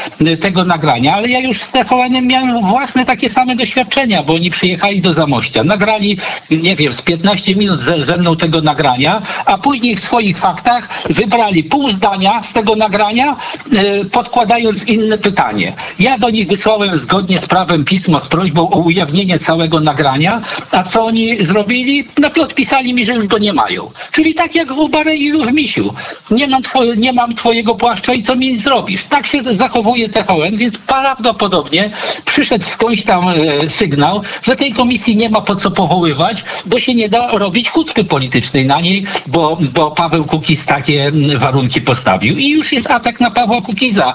tego 0.42 0.66
nagrania, 0.66 1.14
ale 1.14 1.30
ja 1.30 1.40
już 1.40 1.62
z 1.62 1.72
TVN 1.72 2.28
miałem 2.28 2.68
własne 2.68 3.06
takie 3.06 3.30
same 3.30 3.56
doświadczenia, 3.56 4.24
bo 4.24 4.34
oni 4.34 4.50
przyjechali 4.50 5.02
do 5.02 5.14
Zamościa, 5.14 5.64
nagrali, 5.64 6.18
nie 6.52 6.76
wiem, 6.76 6.94
z 6.94 7.02
15 7.02 7.56
minut 7.56 7.80
ze, 7.80 8.06
ze 8.06 8.18
mną 8.18 8.36
tego 8.36 8.62
nagrania, 8.62 9.22
a 9.46 9.58
później 9.58 9.96
w 9.96 10.00
swoich 10.00 10.38
faktach 10.38 10.90
wybrali 11.10 11.64
pół 11.64 11.92
zdania 11.92 12.44
z 12.44 12.54
tego 12.54 12.76
nagrania, 12.76 13.19
y, 13.26 14.06
podkładając 14.06 14.88
inne 14.88 15.18
pytanie. 15.18 15.74
Ja 16.00 16.18
do 16.18 16.30
nich 16.30 16.48
wysłałem 16.48 16.98
zgodnie 16.98 17.40
z 17.40 17.46
prawem 17.46 17.86
pismo 17.86 18.20
z 18.20 18.28
prośbą 18.28 18.70
o 18.70 18.80
ujawnienie 18.80 19.40
całego 19.40 19.80
nagrania, 19.80 20.42
a 20.72 20.84
co 20.84 21.06
oni 21.06 21.46
zrobili? 21.46 22.08
No 22.18 22.30
to 22.30 22.44
odpisali 22.44 22.94
mi, 22.94 23.06
że 23.06 23.14
już 23.14 23.28
go 23.28 23.38
nie 23.38 23.54
mają. 23.54 23.92
Czyli 24.12 24.34
tak 24.34 24.56
jak 24.56 24.74
w 24.74 24.90
Barei 24.90 25.26
i 25.26 25.32
w 25.32 25.54
Misiu. 25.54 25.94
Nie 26.32 26.48
mam, 26.48 26.62
twoje, 26.62 26.96
nie 26.96 27.14
mam 27.14 27.36
twojego 27.36 27.76
płaszcza 27.76 28.14
i 28.14 28.24
co 28.24 28.36
mi 28.36 28.58
zrobisz? 28.58 29.04
Tak 29.04 29.28
się 29.28 29.44
zachowuje 29.44 30.10
TVN, 30.10 30.58
więc 30.58 30.78
prawdopodobnie 30.78 31.92
przyszedł 32.26 32.66
skądś 32.66 33.04
tam 33.04 33.30
e, 33.30 33.70
sygnał, 33.70 34.22
że 34.44 34.56
tej 34.56 34.74
komisji 34.74 35.16
nie 35.16 35.30
ma 35.30 35.42
po 35.42 35.56
co 35.56 35.72
powoływać, 35.72 36.44
bo 36.66 36.80
się 36.80 36.96
nie 36.96 37.10
da 37.10 37.32
robić 37.32 37.70
hucpy 37.70 38.04
politycznej 38.04 38.66
na 38.66 38.82
niej, 38.82 39.06
bo, 39.28 39.58
bo 39.74 39.92
Paweł 39.92 40.24
Kukiz 40.26 40.66
takie 40.66 41.12
warunki 41.38 41.82
postawił. 41.82 42.38
I 42.38 42.50
już 42.50 42.72
jest 42.72 42.92
atak 42.92 43.09
na 43.20 43.32
Pawła 43.32 43.62
Kukiza 43.62 44.14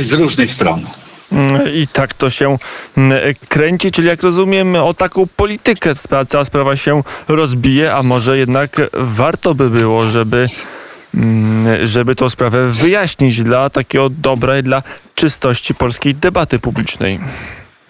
z 0.00 0.12
różnych 0.12 0.50
stron. 0.50 0.86
I 1.74 1.86
tak 1.92 2.14
to 2.14 2.30
się 2.30 2.56
kręci, 3.48 3.92
czyli 3.92 4.08
jak 4.08 4.22
rozumiem, 4.22 4.76
o 4.76 4.94
taką 4.94 5.26
politykę 5.36 5.92
cała 6.28 6.44
sprawa 6.44 6.76
się 6.76 7.02
rozbije, 7.28 7.94
a 7.94 8.02
może 8.02 8.38
jednak 8.38 8.80
warto 8.92 9.54
by 9.54 9.70
było, 9.70 10.08
żeby, 10.08 10.46
żeby 11.84 12.16
tą 12.16 12.30
sprawę 12.30 12.68
wyjaśnić 12.68 13.42
dla 13.42 13.70
takiego 13.70 14.10
dobra 14.10 14.58
i 14.58 14.62
dla 14.62 14.82
czystości 15.14 15.74
polskiej 15.74 16.14
debaty 16.14 16.58
publicznej. 16.58 17.20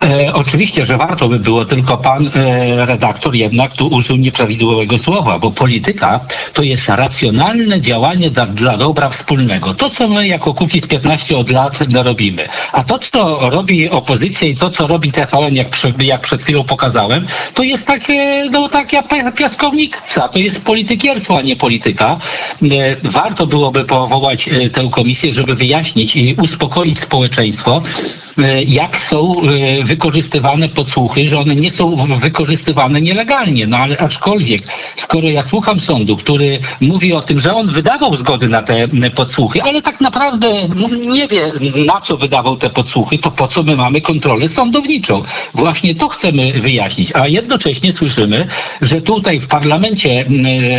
E, 0.05 0.35
oczywiście, 0.35 0.87
że 0.87 0.97
warto 0.97 1.29
by 1.29 1.39
było, 1.39 1.65
tylko 1.65 1.97
pan 1.97 2.31
e, 2.35 2.87
redaktor 2.87 3.35
jednak 3.35 3.73
tu 3.73 3.89
użył 3.89 4.17
nieprawidłowego 4.17 4.99
słowa, 4.99 5.39
bo 5.39 5.51
polityka 5.51 6.21
to 6.53 6.63
jest 6.63 6.89
racjonalne 6.89 7.81
działanie 7.81 8.31
dla, 8.31 8.47
dla 8.47 8.77
dobra 8.77 9.09
wspólnego. 9.09 9.75
To, 9.75 9.91
co 9.91 10.09
my 10.09 10.29
jako 10.29 10.55
Kukiz 10.55 10.87
15 10.87 11.37
od 11.37 11.51
lat 11.51 11.79
robimy. 11.93 12.49
A 12.73 12.85
to, 12.85 12.99
co 12.99 13.51
robi 13.51 13.91
opozycja 13.91 14.49
i 14.49 14.57
to, 14.57 14.71
co 14.71 14.87
robi 14.87 15.13
TVN, 15.13 15.55
jak, 15.55 15.69
jak 15.99 16.21
przed 16.21 16.43
chwilą 16.43 16.65
pokazałem, 16.65 17.27
to 17.55 17.63
jest 17.63 17.87
takie, 17.87 18.49
no, 18.51 18.69
taka 18.69 19.03
piaskownica. 19.33 20.29
To 20.29 20.39
jest 20.39 20.65
politykierstwo, 20.65 21.39
a 21.39 21.43
nie 21.43 21.57
polityka. 21.57 22.19
E, 22.63 22.97
warto 23.03 23.47
byłoby 23.47 23.85
powołać 23.85 24.49
e, 24.49 24.71
tę 24.71 24.89
komisję, 24.93 25.33
żeby 25.33 25.55
wyjaśnić 25.55 26.17
i 26.17 26.35
uspokoić 26.35 26.99
społeczeństwo, 26.99 27.83
jak 28.67 28.97
są 28.97 29.35
e, 29.43 29.85
wykorzystywane 29.85 30.69
podsłuchy, 30.69 31.27
że 31.27 31.39
one 31.39 31.55
nie 31.55 31.71
są 31.71 31.97
wykorzystywane 32.21 33.01
nielegalnie. 33.01 33.67
No 33.67 33.77
ale 33.77 33.99
aczkolwiek, 33.99 34.63
skoro 34.97 35.29
ja 35.29 35.43
słucham 35.43 35.81
sądu, 35.81 36.17
który 36.17 36.59
mówi 36.81 37.13
o 37.13 37.23
tym, 37.23 37.39
że 37.39 37.55
on 37.55 37.71
wydawał 37.71 38.17
zgody 38.17 38.49
na 38.49 38.63
te 38.63 38.89
podsłuchy, 39.15 39.63
ale 39.63 39.83
tak 39.83 40.01
naprawdę 40.01 40.69
nie 41.15 41.29
wie, 41.29 41.53
na 41.87 42.01
co 42.01 42.17
wydawał 42.17 42.57
te 42.57 42.71
podsłuchy, 42.71 43.19
to 43.19 43.31
po 43.31 43.49
co 43.49 43.63
my 43.63 43.77
mamy 43.77 44.01
kontrolę 44.01 44.49
sądowniczą? 44.49 45.23
Właśnie 45.55 45.95
to 45.95 46.09
chcemy 46.09 46.53
wyjaśnić. 46.53 47.13
A 47.15 47.29
jednocześnie 47.29 47.93
słyszymy, 47.93 48.47
że 48.83 49.01
tutaj 49.01 49.41
w 49.41 49.47
Parlamencie 49.47 50.25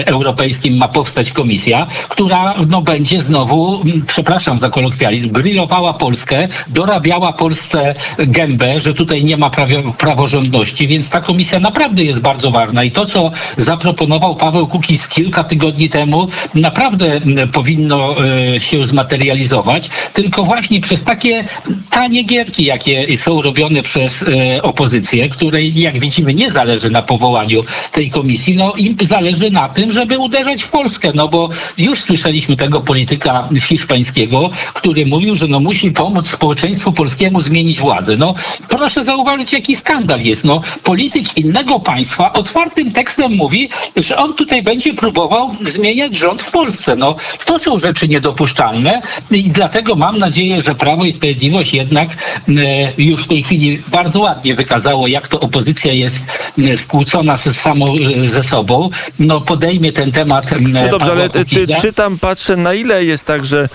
Europejskim 0.05 0.77
ma 0.77 0.87
powstać 0.87 1.31
komisja, 1.31 1.87
która 2.09 2.55
no, 2.67 2.81
będzie 2.81 3.23
znowu, 3.23 3.83
przepraszam 4.07 4.59
za 4.59 4.69
kolokwializm, 4.69 5.29
grillowała 5.29 5.93
Polskę, 5.93 6.47
dorabiała 6.67 7.33
Polsce 7.47 7.93
gębę, 8.17 8.79
że 8.79 8.93
tutaj 8.93 9.23
nie 9.23 9.37
ma 9.37 9.51
praworządności, 9.97 10.87
więc 10.87 11.09
ta 11.09 11.21
komisja 11.21 11.59
naprawdę 11.59 12.03
jest 12.03 12.19
bardzo 12.19 12.51
ważna. 12.51 12.83
I 12.83 12.91
to, 12.91 13.05
co 13.05 13.31
zaproponował 13.57 14.35
Paweł 14.35 14.67
Kukiz 14.67 15.07
kilka 15.07 15.43
tygodni 15.43 15.89
temu, 15.89 16.27
naprawdę 16.55 17.21
powinno 17.53 18.15
e, 18.25 18.59
się 18.59 18.87
zmaterializować, 18.87 19.89
tylko 20.13 20.43
właśnie 20.43 20.81
przez 20.81 21.03
takie 21.03 21.45
tanie 21.89 22.23
gierki, 22.23 22.65
jakie 22.65 23.17
są 23.17 23.41
robione 23.41 23.81
przez 23.81 24.23
e, 24.23 24.61
opozycję, 24.61 25.29
której 25.29 25.79
jak 25.79 25.99
widzimy 25.99 26.33
nie 26.33 26.51
zależy 26.51 26.89
na 26.89 27.01
powołaniu 27.01 27.63
tej 27.91 28.09
komisji, 28.09 28.55
no 28.55 28.73
im 28.77 28.95
zależy 29.01 29.51
na 29.51 29.69
tym, 29.69 29.91
żeby 29.91 30.17
uderzać 30.17 30.63
w 30.63 30.69
Polskę, 30.69 31.11
no 31.15 31.27
bo 31.27 31.49
już 31.77 31.99
słyszeliśmy 31.99 32.55
tego 32.55 32.81
polityka 32.81 33.49
hiszpańskiego, 33.61 34.49
który 34.73 35.05
mówił, 35.05 35.35
że 35.35 35.47
no 35.47 35.59
musi 35.59 35.91
pomóc 35.91 36.29
społeczeństwu 36.29 36.91
polskiemu 36.91 37.37
zmienić 37.41 37.79
władzę. 37.79 38.17
No 38.17 38.34
proszę 38.70 39.06
zauważyć, 39.06 39.53
jaki 39.53 39.75
skandal 39.75 40.22
jest. 40.22 40.44
No, 40.44 40.62
polityk 40.84 41.38
innego 41.38 41.79
państwa 41.79 42.34
otwartym 42.34 42.91
tekstem 42.91 43.36
mówi, 43.36 43.70
że 43.96 44.17
on 44.17 44.34
tutaj 44.34 44.63
będzie 44.63 44.94
próbował 44.94 45.56
zmieniać 45.62 46.17
rząd 46.17 46.41
w 46.41 46.51
Polsce. 46.51 46.96
No, 46.96 47.15
to 47.46 47.60
są 47.60 47.79
rzeczy 47.79 48.08
niedopuszczalne 48.08 49.01
i 49.32 49.44
dlatego 49.44 49.96
mam 49.96 50.17
nadzieję, 50.17 50.62
że 50.62 50.75
Prawo 50.75 51.06
i 51.06 51.13
Sprawiedliwość 51.13 51.74
jednak 51.74 52.10
e, 52.10 52.53
już 52.98 53.24
w 53.24 53.27
tej 53.27 53.44
chwili 53.44 53.82
bardzo 53.88 54.20
ładnie 54.20 54.56
wykazało, 54.56 55.08
jak 55.08 55.27
to 55.27 55.39
opozycja 55.39 55.94
jest 55.94 56.20
e, 56.63 56.77
skłócona 56.77 57.38
ze, 57.38 57.53
samą, 57.53 57.96
e, 58.25 58.29
ze 58.29 58.44
sobą. 58.44 58.89
No, 59.20 59.41
podejmie 59.41 59.94
ten 59.94 60.12
temat. 60.12 60.46
No 60.62 60.89
dobrze, 60.89 61.12
ale 61.12 61.29
ty, 61.29 61.46
czytam, 61.82 62.20
patrzę, 62.20 62.56
na 62.56 62.74
ile 62.74 63.06
jest 63.06 63.25
tak, 63.25 63.46
że, 63.46 63.70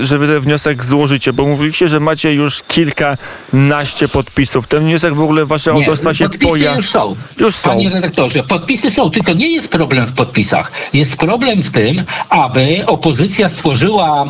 że 0.00 0.18
wy 0.18 0.26
ten 0.26 0.40
wniosek 0.40 0.84
złożycie, 0.84 1.32
bo 1.32 1.46
mówiliście, 1.46 1.88
że 1.88 1.97
macie 2.00 2.32
już 2.32 2.62
kilka 2.62 3.16
naście 3.52 4.08
podpisów. 4.08 4.66
Ten 4.66 4.84
wniosek 4.84 5.14
w 5.14 5.22
ogóle 5.22 5.46
wasze 5.46 5.72
nie, 5.72 5.80
autorstwa 5.80 6.14
się 6.14 6.28
poja... 6.28 6.76
już 6.76 6.90
są. 6.90 7.14
Już 7.38 7.54
są. 7.54 7.70
Panie 7.70 7.90
redaktorze, 7.90 8.42
podpisy 8.42 8.90
są, 8.90 9.10
tylko 9.10 9.32
nie 9.32 9.52
jest 9.52 9.70
problem 9.70 10.06
w 10.06 10.12
podpisach. 10.12 10.72
Jest 10.92 11.16
problem 11.16 11.62
w 11.62 11.70
tym, 11.70 12.02
aby 12.28 12.86
opozycja 12.86 13.48
stworzyła 13.48 14.24
e, 14.24 14.28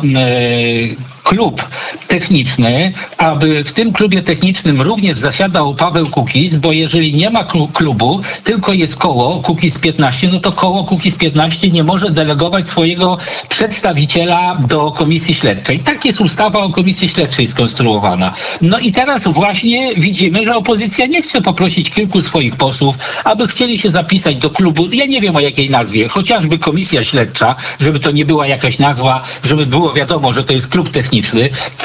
klub 1.23 1.67
techniczny, 2.07 2.93
aby 3.17 3.63
w 3.63 3.73
tym 3.73 3.93
klubie 3.93 4.21
technicznym 4.21 4.81
również 4.81 5.19
zasiadał 5.19 5.75
Paweł 5.75 6.07
Kukiz, 6.07 6.55
bo 6.55 6.71
jeżeli 6.71 7.13
nie 7.13 7.29
ma 7.29 7.47
klubu, 7.73 8.21
tylko 8.43 8.73
jest 8.73 8.95
koło 8.95 9.41
Kukiz 9.41 9.77
15, 9.79 10.29
no 10.33 10.39
to 10.39 10.51
koło 10.51 10.83
Kukiz 10.83 11.15
15 11.15 11.69
nie 11.69 11.83
może 11.83 12.09
delegować 12.11 12.69
swojego 12.69 13.17
przedstawiciela 13.49 14.57
do 14.67 14.91
komisji 14.91 15.35
śledczej. 15.35 15.79
Tak 15.79 16.05
jest 16.05 16.21
ustawa 16.21 16.59
o 16.59 16.69
komisji 16.69 17.09
śledczej 17.09 17.47
skonstruowana. 17.47 18.33
No 18.61 18.79
i 18.79 18.91
teraz 18.91 19.27
właśnie 19.27 19.95
widzimy, 19.95 20.45
że 20.45 20.55
opozycja 20.55 21.05
nie 21.05 21.21
chce 21.21 21.41
poprosić 21.41 21.89
kilku 21.89 22.21
swoich 22.21 22.55
posłów, 22.55 22.95
aby 23.23 23.47
chcieli 23.47 23.79
się 23.79 23.89
zapisać 23.91 24.35
do 24.35 24.49
klubu, 24.49 24.87
ja 24.91 25.05
nie 25.05 25.21
wiem 25.21 25.35
o 25.35 25.39
jakiej 25.39 25.69
nazwie, 25.69 26.07
chociażby 26.07 26.57
komisja 26.57 27.03
śledcza, 27.03 27.55
żeby 27.79 27.99
to 27.99 28.11
nie 28.11 28.25
była 28.25 28.47
jakaś 28.47 28.79
nazwa, 28.79 29.21
żeby 29.43 29.65
było 29.65 29.93
wiadomo, 29.93 30.33
że 30.33 30.43
to 30.43 30.53
jest 30.53 30.67
klub 30.67 30.89
techniczny, 30.89 31.18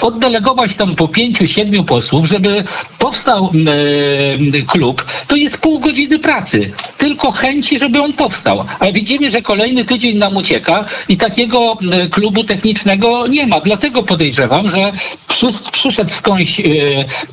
oddelegować 0.03 0.75
tam 0.75 0.95
po 0.97 1.09
pięciu, 1.09 1.47
siedmiu 1.47 1.85
posłów, 1.85 2.26
żeby 2.26 2.64
powstał 2.99 3.53
e, 4.57 4.62
klub, 4.62 5.05
to 5.29 5.37
jest 5.37 5.59
pół 5.59 5.81
godziny 5.81 6.19
pracy. 6.19 6.73
Tylko 6.99 7.33
chęci, 7.33 7.79
żeby 7.79 8.03
on 8.03 8.12
powstał. 8.12 8.64
Ale 8.79 8.93
widzimy, 8.93 9.31
że 9.31 9.43
kolejny 9.43 9.85
tydzień 9.85 10.19
nam 10.19 10.37
ucieka 10.37 10.85
i 11.09 11.17
takiego 11.17 11.79
e, 11.93 12.09
klubu 12.09 12.45
technicznego 12.45 13.26
nie 13.26 13.47
ma. 13.47 13.61
Dlatego 13.61 14.03
podejrzewam, 14.03 14.71
że 14.71 14.93
przy, 15.29 15.47
przyszedł 15.73 16.11
skądś 16.11 16.61
e, 16.61 16.64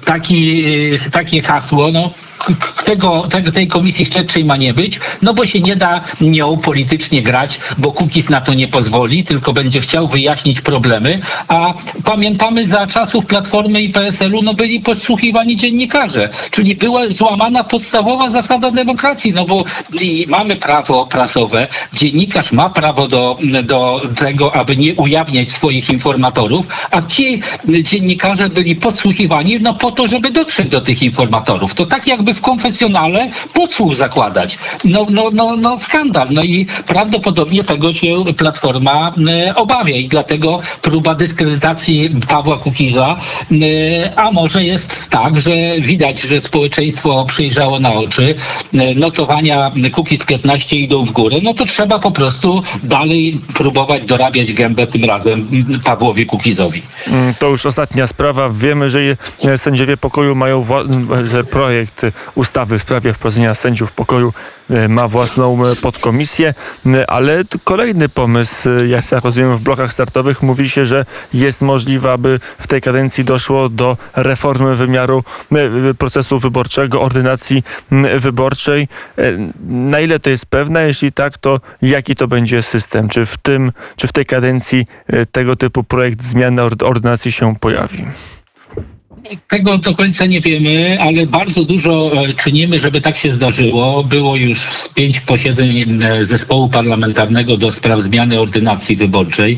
taki, 0.05 0.63
e, 1.05 1.09
takie 1.11 1.41
hasło, 1.41 1.91
no 1.91 2.11
tego, 2.85 3.23
tej 3.53 3.67
komisji 3.67 4.05
śledczej 4.05 4.45
ma 4.45 4.57
nie 4.57 4.73
być, 4.73 4.99
no 5.21 5.33
bo 5.33 5.45
się 5.45 5.59
nie 5.61 5.75
da 5.75 6.01
nią 6.21 6.57
politycznie 6.57 7.21
grać, 7.21 7.59
bo 7.77 7.91
Kukiz 7.91 8.29
na 8.29 8.41
to 8.41 8.53
nie 8.53 8.67
pozwoli, 8.67 9.23
tylko 9.23 9.53
będzie 9.53 9.81
chciał 9.81 10.07
wyjaśnić 10.07 10.61
problemy, 10.61 11.19
a 11.47 11.73
pamiętamy 12.05 12.67
za 12.67 12.87
czasów 12.87 13.25
Platformy 13.25 13.81
i 13.81 13.89
PSL-u, 13.89 14.41
no 14.41 14.53
byli 14.53 14.79
podsłuchiwani 14.79 15.55
dziennikarze, 15.55 16.29
czyli 16.51 16.75
była 16.75 17.01
złamana 17.09 17.63
podstawowa 17.63 18.29
zasada 18.29 18.71
demokracji, 18.71 19.33
no 19.33 19.45
bo 19.45 19.63
mamy 20.27 20.55
prawo 20.55 21.05
prasowe, 21.05 21.67
dziennikarz 21.93 22.51
ma 22.51 22.69
prawo 22.69 23.07
do, 23.07 23.37
do 23.63 24.01
tego, 24.15 24.55
aby 24.55 24.75
nie 24.75 24.95
ujawniać 24.95 25.49
swoich 25.49 25.89
informatorów, 25.89 26.65
a 26.91 27.01
ci 27.01 27.41
dziennikarze 27.83 28.49
byli 28.49 28.75
podsłuchiwani 28.75 29.57
no 29.61 29.73
po 29.73 29.91
to, 29.91 30.07
żeby 30.07 30.31
dotrzeć 30.31 30.67
do 30.69 30.81
tych 30.81 31.03
informatorów. 31.03 31.75
To 31.75 31.85
tak 31.85 32.07
jakby 32.07 32.30
żeby 32.31 32.39
w 32.39 32.41
konfesjonale 32.41 33.29
podsłuch 33.53 33.95
zakładać. 33.95 34.57
No, 34.83 35.05
no, 35.09 35.29
no, 35.33 35.55
no 35.55 35.79
skandal. 35.79 36.27
No 36.31 36.43
i 36.43 36.67
prawdopodobnie 36.87 37.63
tego 37.63 37.93
się 37.93 38.23
Platforma 38.37 39.13
obawia 39.55 39.95
i 39.95 40.07
dlatego 40.07 40.57
próba 40.81 41.15
dyskredytacji 41.15 42.09
Pawła 42.27 42.57
Kukiza, 42.57 43.17
a 44.15 44.31
może 44.31 44.63
jest 44.63 45.09
tak, 45.09 45.39
że 45.39 45.51
widać, 45.79 46.21
że 46.21 46.41
społeczeństwo 46.41 47.25
przyjrzało 47.25 47.79
na 47.79 47.93
oczy, 47.93 48.35
notowania 48.95 49.71
Kukiz 49.91 50.25
15 50.25 50.77
idą 50.77 51.05
w 51.05 51.11
górę, 51.11 51.37
no 51.43 51.53
to 51.53 51.65
trzeba 51.65 51.99
po 51.99 52.11
prostu 52.11 52.63
dalej 52.83 53.39
próbować 53.53 54.05
dorabiać 54.05 54.53
gębę 54.53 54.87
tym 54.87 55.05
razem 55.05 55.47
Pawłowi 55.85 56.25
Kukizowi. 56.25 56.81
Mm, 57.07 57.33
to 57.39 57.47
już 57.47 57.65
ostatnia 57.65 58.07
sprawa. 58.07 58.49
Wiemy, 58.49 58.89
że 58.89 58.99
sędziowie 59.57 59.97
pokoju 59.97 60.35
mają 60.35 60.65
że 61.25 61.43
projekt 61.43 62.05
ustawy 62.35 62.79
w 62.79 62.81
sprawie 62.81 63.13
wprowadzenia 63.13 63.55
sędziów 63.55 63.91
pokoju 63.91 64.33
e, 64.69 64.87
ma 64.87 65.07
własną 65.07 65.65
e, 65.65 65.75
podkomisję, 65.75 66.53
ale 67.07 67.43
kolejny 67.63 68.09
pomysł, 68.09 68.69
e, 68.69 68.87
jak 68.87 69.23
rozumiem 69.23 69.57
w 69.57 69.61
blokach 69.61 69.93
startowych, 69.93 70.43
mówi 70.43 70.69
się, 70.69 70.85
że 70.85 71.05
jest 71.33 71.61
możliwe, 71.61 72.11
aby 72.11 72.39
w 72.59 72.67
tej 72.67 72.81
kadencji 72.81 73.25
doszło 73.25 73.69
do 73.69 73.97
reformy 74.15 74.75
wymiaru 74.75 75.23
procesu 75.97 76.39
wyborczego, 76.39 77.01
ordynacji 77.01 77.63
wyborczej. 78.19 78.87
Na 79.67 79.99
ile 79.99 80.19
to 80.19 80.29
jest 80.29 80.45
pewne? 80.45 80.87
Jeśli 80.87 81.11
tak, 81.11 81.37
to 81.37 81.59
jaki 81.81 82.15
to 82.15 82.27
będzie 82.27 82.63
system? 82.63 83.09
Czy 83.09 83.25
w 83.25 83.37
tym, 83.37 83.71
czy 83.95 84.07
w 84.07 84.11
tej 84.11 84.25
kadencji 84.25 84.85
tego 85.31 85.55
typu 85.55 85.83
projekt 85.83 86.23
zmiany 86.23 86.61
ordynacji 86.61 87.31
się 87.31 87.55
pojawi? 87.55 88.03
Tego 89.47 89.77
do 89.77 89.95
końca 89.95 90.25
nie 90.25 90.41
wiemy, 90.41 90.97
ale 91.01 91.25
bardzo 91.25 91.63
dużo 91.63 92.11
e, 92.13 92.33
czynimy, 92.33 92.79
żeby 92.79 93.01
tak 93.01 93.17
się 93.17 93.31
zdarzyło. 93.31 94.03
Było 94.03 94.35
już 94.35 94.67
pięć 94.95 95.19
posiedzeń 95.19 95.99
e, 96.03 96.25
zespołu 96.25 96.69
parlamentarnego 96.69 97.57
do 97.57 97.71
spraw 97.71 98.01
zmiany 98.01 98.39
ordynacji 98.39 98.95
wyborczej. 98.95 99.57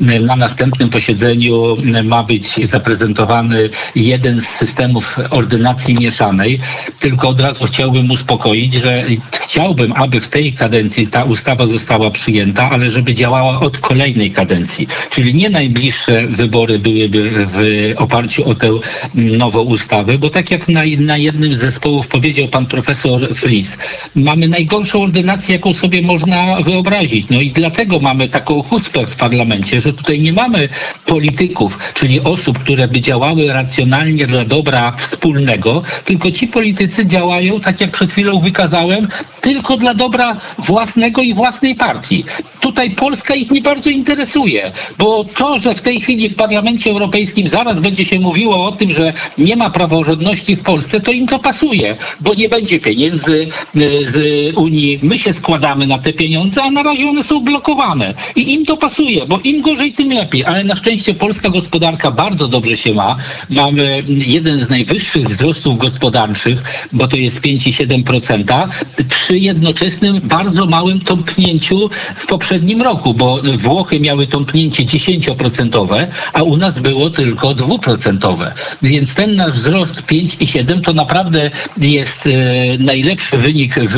E, 0.00 0.20
na 0.20 0.36
następnym 0.36 0.90
posiedzeniu 0.90 1.74
ma 2.08 2.22
być 2.22 2.66
zaprezentowany 2.68 3.70
jeden 3.94 4.40
z 4.40 4.48
systemów 4.48 5.18
ordynacji 5.30 5.94
mieszanej. 5.94 6.60
Tylko 7.00 7.28
od 7.28 7.40
razu 7.40 7.64
chciałbym 7.64 8.10
uspokoić, 8.10 8.74
że 8.74 9.04
chciałbym, 9.32 9.92
aby 9.92 10.20
w 10.20 10.28
tej 10.28 10.52
kadencji 10.52 11.06
ta 11.06 11.24
ustawa 11.24 11.66
została 11.66 12.10
przyjęta, 12.10 12.70
ale 12.70 12.90
żeby 12.90 13.14
działała 13.14 13.60
od 13.60 13.78
kolejnej 13.78 14.30
kadencji. 14.30 14.88
Czyli 15.10 15.34
nie 15.34 15.50
najbliższe 15.50 16.26
wybory 16.26 16.78
byłyby 16.78 17.30
w 17.32 17.92
oparciu 17.96 18.48
o 18.48 18.54
tę 18.54 18.78
nową 19.14 19.60
ustawę, 19.62 20.18
bo 20.18 20.30
tak 20.30 20.50
jak 20.50 20.68
na, 20.68 20.82
na 20.98 21.16
jednym 21.16 21.54
z 21.54 21.58
zespołów 21.58 22.08
powiedział 22.08 22.48
pan 22.48 22.66
profesor 22.66 23.34
Fries, 23.34 23.78
mamy 24.14 24.48
najgorszą 24.48 25.02
ordynację, 25.02 25.54
jaką 25.54 25.74
sobie 25.74 26.02
można 26.02 26.60
wyobrazić. 26.62 27.28
No 27.30 27.40
i 27.40 27.50
dlatego 27.50 28.00
mamy 28.00 28.28
taką 28.28 28.62
chucpę 28.62 29.06
w 29.06 29.16
parlamencie, 29.16 29.80
że 29.80 29.92
tutaj 29.92 30.20
nie 30.20 30.32
mamy 30.32 30.68
polityków, 31.06 31.78
czyli 31.94 32.20
osób, 32.20 32.58
które 32.58 32.88
by 32.88 33.00
działały 33.00 33.52
racjonalnie 33.52 34.26
dla 34.26 34.44
dobra 34.44 34.92
wspólnego, 34.92 35.82
tylko 36.04 36.30
ci 36.30 36.48
politycy 36.48 37.06
działają, 37.06 37.60
tak 37.60 37.80
jak 37.80 37.90
przed 37.90 38.12
chwilą 38.12 38.40
wykazałem, 38.40 39.08
tylko 39.40 39.76
dla 39.76 39.94
dobra 39.94 40.36
własnego 40.58 41.22
i 41.22 41.34
własnej 41.34 41.74
partii. 41.74 42.24
Tutaj 42.60 42.90
Polska 42.90 43.34
ich 43.34 43.50
nie 43.50 43.60
bardzo 43.62 43.90
interesuje, 43.90 44.72
bo 44.98 45.24
to, 45.24 45.58
że 45.58 45.74
w 45.74 45.82
tej 45.82 46.00
chwili 46.00 46.28
w 46.28 46.34
Parlamencie 46.36 46.90
Europejskim 46.90 47.48
zaraz 47.48 47.80
będzie 47.80 48.04
się 48.04 48.20
mówiło 48.20 48.66
o 48.66 48.72
tym, 48.72 48.90
że 48.94 49.12
nie 49.38 49.56
ma 49.56 49.70
praworządności 49.70 50.56
w 50.56 50.62
Polsce, 50.62 51.00
to 51.00 51.12
im 51.12 51.26
to 51.26 51.38
pasuje, 51.38 51.96
bo 52.20 52.34
nie 52.34 52.48
będzie 52.48 52.80
pieniędzy 52.80 53.48
e, 53.76 53.78
z 54.06 54.16
Unii. 54.56 54.98
My 55.02 55.18
się 55.18 55.32
składamy 55.32 55.86
na 55.86 55.98
te 55.98 56.12
pieniądze, 56.12 56.62
a 56.62 56.70
na 56.70 56.82
razie 56.82 57.08
one 57.08 57.22
są 57.22 57.40
blokowane. 57.40 58.14
I 58.36 58.52
im 58.52 58.64
to 58.64 58.76
pasuje, 58.76 59.26
bo 59.26 59.40
im 59.44 59.62
gorzej, 59.62 59.92
tym 59.92 60.10
lepiej. 60.10 60.44
Ale 60.44 60.64
na 60.64 60.76
szczęście 60.76 61.14
polska 61.14 61.48
gospodarka 61.48 62.10
bardzo 62.10 62.48
dobrze 62.48 62.76
się 62.76 62.94
ma. 62.94 63.16
Mamy 63.50 64.02
jeden 64.08 64.60
z 64.60 64.70
najwyższych 64.70 65.28
wzrostów 65.28 65.78
gospodarczych, 65.78 66.62
bo 66.92 67.08
to 67.08 67.16
jest 67.16 67.40
5,7%, 67.40 68.68
przy 69.08 69.38
jednoczesnym 69.38 70.20
bardzo 70.22 70.66
małym 70.66 71.00
tąpnięciu 71.00 71.90
w 72.16 72.26
poprzednim 72.26 72.82
roku, 72.82 73.14
bo 73.14 73.40
Włochy 73.58 74.00
miały 74.00 74.26
tąpnięcie 74.26 74.84
10%, 74.84 76.06
a 76.32 76.42
u 76.42 76.56
nas 76.56 76.78
było 76.78 77.10
tylko 77.10 77.48
2%. 77.48 78.50
Więc 78.84 79.14
ten 79.14 79.36
nasz 79.36 79.52
wzrost 79.52 80.02
5,7 80.02 80.80
to 80.80 80.92
naprawdę 80.92 81.50
jest 81.78 82.26
e, 82.26 82.30
najlepszy 82.78 83.38
wynik 83.38 83.74
w, 83.74 83.96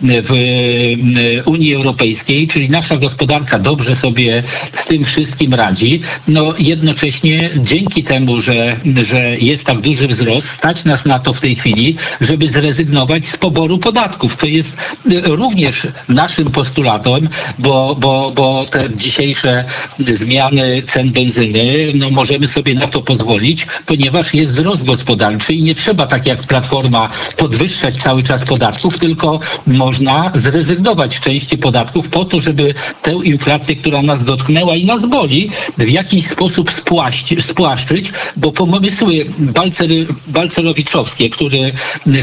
w 0.00 0.32
e, 0.32 1.44
Unii 1.44 1.74
Europejskiej, 1.74 2.46
czyli 2.46 2.70
nasza 2.70 2.96
gospodarka 2.96 3.58
dobrze 3.58 3.96
sobie 3.96 4.42
z 4.72 4.86
tym 4.86 5.04
wszystkim 5.04 5.54
radzi. 5.54 6.00
No 6.28 6.54
jednocześnie 6.58 7.50
dzięki 7.56 8.02
temu, 8.04 8.40
że, 8.40 8.76
że 9.02 9.36
jest 9.38 9.64
tak 9.64 9.80
duży 9.80 10.08
wzrost, 10.08 10.50
stać 10.50 10.84
nas 10.84 11.04
na 11.04 11.18
to 11.18 11.32
w 11.32 11.40
tej 11.40 11.54
chwili, 11.54 11.96
żeby 12.20 12.48
zrezygnować 12.48 13.26
z 13.26 13.36
poboru 13.36 13.78
podatków. 13.78 14.36
To 14.36 14.46
jest 14.46 14.76
e, 14.76 15.20
również 15.20 15.88
naszym 16.08 16.50
postulatem, 16.50 17.28
bo, 17.58 17.96
bo, 18.00 18.32
bo 18.34 18.64
te 18.70 18.88
dzisiejsze 18.96 19.64
zmiany 19.98 20.82
cen 20.86 21.10
benzyny, 21.12 21.92
no 21.94 22.10
możemy 22.10 22.48
sobie 22.48 22.74
na 22.74 22.86
to 22.86 23.02
pozwolić, 23.02 23.66
ponieważ 23.86 24.13
jest 24.34 24.54
wzrost 24.54 24.84
gospodarczy 24.84 25.54
i 25.54 25.62
nie 25.62 25.74
trzeba 25.74 26.06
tak 26.06 26.26
jak 26.26 26.40
Platforma 26.40 27.08
podwyższać 27.36 27.96
cały 27.96 28.22
czas 28.22 28.44
podatków, 28.44 28.98
tylko 28.98 29.40
można 29.66 30.32
zrezygnować 30.34 31.14
z 31.14 31.20
części 31.20 31.58
podatków 31.58 32.08
po 32.08 32.24
to, 32.24 32.40
żeby 32.40 32.74
tę 33.02 33.12
inflację, 33.24 33.76
która 33.76 34.02
nas 34.02 34.24
dotknęła 34.24 34.76
i 34.76 34.84
nas 34.86 35.06
boli, 35.06 35.50
w 35.78 35.90
jakiś 35.90 36.26
sposób 36.26 36.70
spłaść, 36.70 37.34
spłaszczyć, 37.44 38.12
bo 38.36 38.52
pomysły 38.52 39.26
balcery, 39.38 40.06
balcerowiczowskie, 40.26 41.30
które, 41.30 41.70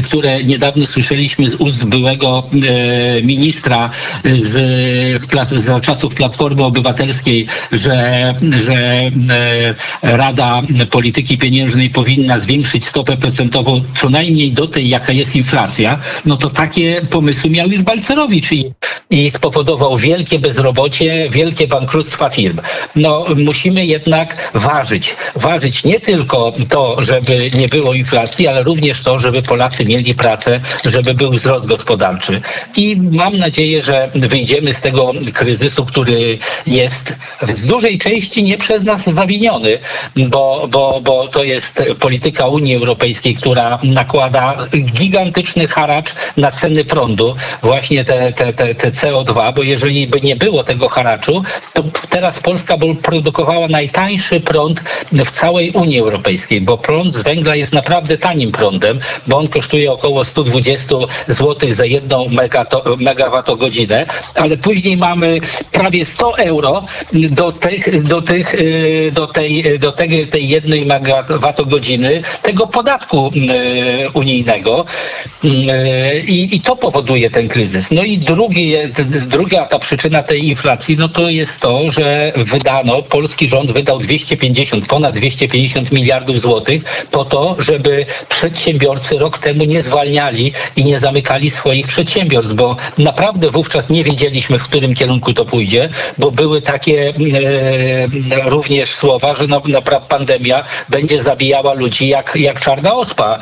które 0.04 0.44
niedawno 0.44 0.86
słyszeliśmy 0.86 1.50
z 1.50 1.54
ust 1.54 1.84
byłego 1.84 2.42
e, 2.68 3.22
ministra 3.22 3.90
z, 4.24 4.52
w, 5.22 5.60
za 5.60 5.80
czasów 5.80 6.14
Platformy 6.14 6.64
Obywatelskiej, 6.64 7.46
że, 7.72 8.34
że 8.66 8.74
e, 8.74 9.10
Rada 10.02 10.62
Polityki 10.90 11.38
Pieniężnej 11.38 11.81
powinna 11.90 12.38
zwiększyć 12.38 12.86
stopę 12.86 13.16
procentową 13.16 13.80
co 13.94 14.10
najmniej 14.10 14.52
do 14.52 14.66
tej, 14.66 14.88
jaka 14.88 15.12
jest 15.12 15.36
inflacja, 15.36 15.98
no 16.24 16.36
to 16.36 16.50
takie 16.50 17.00
pomysły 17.10 17.50
miał 17.50 17.68
już 17.68 17.82
Balcerowicz 17.82 18.52
i, 18.52 18.72
i 19.10 19.30
spowodował 19.30 19.98
wielkie 19.98 20.38
bezrobocie, 20.38 21.28
wielkie 21.30 21.68
bankructwa 21.68 22.30
firm. 22.30 22.60
No 22.96 23.26
musimy 23.36 23.86
jednak 23.86 24.50
ważyć. 24.54 25.16
Ważyć 25.36 25.84
nie 25.84 26.00
tylko 26.00 26.52
to, 26.68 27.02
żeby 27.02 27.50
nie 27.54 27.68
było 27.68 27.94
inflacji, 27.94 28.48
ale 28.48 28.62
również 28.62 29.00
to, 29.00 29.18
żeby 29.18 29.42
Polacy 29.42 29.84
mieli 29.84 30.14
pracę, 30.14 30.60
żeby 30.84 31.14
był 31.14 31.30
wzrost 31.30 31.66
gospodarczy. 31.66 32.40
I 32.76 32.96
mam 32.96 33.38
nadzieję, 33.38 33.82
że 33.82 34.10
wyjdziemy 34.14 34.74
z 34.74 34.80
tego 34.80 35.12
kryzysu, 35.34 35.84
który 35.84 36.38
jest 36.66 37.16
w 37.42 37.66
dużej 37.66 37.98
części 37.98 38.42
nie 38.42 38.58
przez 38.58 38.84
nas 38.84 39.04
zawiniony, 39.04 39.78
bo, 40.16 40.68
bo, 40.70 41.00
bo 41.04 41.28
to 41.28 41.44
jest 41.44 41.71
polityka 42.00 42.46
Unii 42.46 42.74
Europejskiej, 42.76 43.34
która 43.34 43.78
nakłada 43.82 44.56
gigantyczny 44.84 45.68
haracz 45.68 46.14
na 46.36 46.52
ceny 46.52 46.84
prądu, 46.84 47.34
właśnie 47.62 48.04
te, 48.04 48.32
te, 48.32 48.52
te, 48.52 48.74
te 48.74 48.90
CO2, 48.90 49.54
bo 49.54 49.62
jeżeli 49.62 50.06
by 50.06 50.20
nie 50.20 50.36
było 50.36 50.64
tego 50.64 50.88
haraczu, 50.88 51.42
to 51.72 51.84
teraz 52.10 52.40
Polska 52.40 52.76
by 52.76 52.94
produkowała 52.94 53.68
najtańszy 53.68 54.40
prąd 54.40 54.82
w 55.12 55.30
całej 55.30 55.70
Unii 55.70 55.98
Europejskiej, 55.98 56.60
bo 56.60 56.78
prąd 56.78 57.14
z 57.14 57.22
węgla 57.22 57.56
jest 57.56 57.72
naprawdę 57.72 58.18
tanim 58.18 58.52
prądem, 58.52 59.00
bo 59.26 59.38
on 59.38 59.48
kosztuje 59.48 59.92
około 59.92 60.24
120 60.24 60.94
zł 61.28 61.74
za 61.74 61.84
jedną 61.84 62.26
megawattogodzinę, 62.98 64.06
ale 64.34 64.56
później 64.56 64.96
mamy 64.96 65.40
prawie 65.72 66.04
100 66.04 66.38
euro 66.38 66.84
do, 67.12 67.52
tych, 67.52 68.02
do, 68.02 68.22
tych, 68.22 68.54
y, 68.54 69.10
do, 69.14 69.26
tej, 69.26 69.78
do 69.78 69.92
tej, 69.92 70.26
tej 70.26 70.48
jednej 70.48 70.86
megawattogodziny 70.86 71.61
tego 72.42 72.66
podatku 72.66 73.30
y, 73.36 74.10
unijnego 74.10 74.84
y, 75.44 75.48
I, 76.26 76.56
i 76.56 76.60
to 76.60 76.76
powoduje 76.76 77.30
ten 77.30 77.48
kryzys. 77.48 77.90
No 77.90 78.02
i 78.02 78.18
drugi, 78.18 78.74
druga 79.26 79.66
ta 79.66 79.78
przyczyna 79.78 80.22
tej 80.22 80.48
inflacji, 80.48 80.96
no 80.96 81.08
to 81.08 81.28
jest 81.28 81.60
to, 81.60 81.90
że 81.90 82.32
wydano, 82.36 83.02
polski 83.02 83.48
rząd 83.48 83.72
wydał 83.72 83.98
250, 83.98 84.88
ponad 84.88 85.14
250 85.14 85.92
miliardów 85.92 86.40
złotych 86.40 87.06
po 87.10 87.24
to, 87.24 87.56
żeby 87.58 88.06
przedsiębiorcy 88.28 89.18
rok 89.18 89.38
temu 89.38 89.64
nie 89.64 89.82
zwalniali 89.82 90.52
i 90.76 90.84
nie 90.84 91.00
zamykali 91.00 91.50
swoich 91.50 91.86
przedsiębiorstw, 91.86 92.54
bo 92.54 92.76
naprawdę 92.98 93.50
wówczas 93.50 93.90
nie 93.90 94.04
wiedzieliśmy, 94.04 94.58
w 94.58 94.64
którym 94.64 94.94
kierunku 94.94 95.34
to 95.34 95.44
pójdzie, 95.44 95.88
bo 96.18 96.30
były 96.30 96.62
takie 96.62 97.08
e, 97.08 98.50
również 98.50 98.94
słowa, 98.94 99.34
że 99.34 99.46
no, 99.46 99.62
no, 99.68 99.82
pandemia 99.82 100.64
będzie 100.88 101.22
zabijać 101.22 101.51
zabijała 101.52 101.74
ludzi 101.74 102.08
jak, 102.08 102.36
jak 102.36 102.60
czarna 102.60 102.94
ospa. 102.94 103.38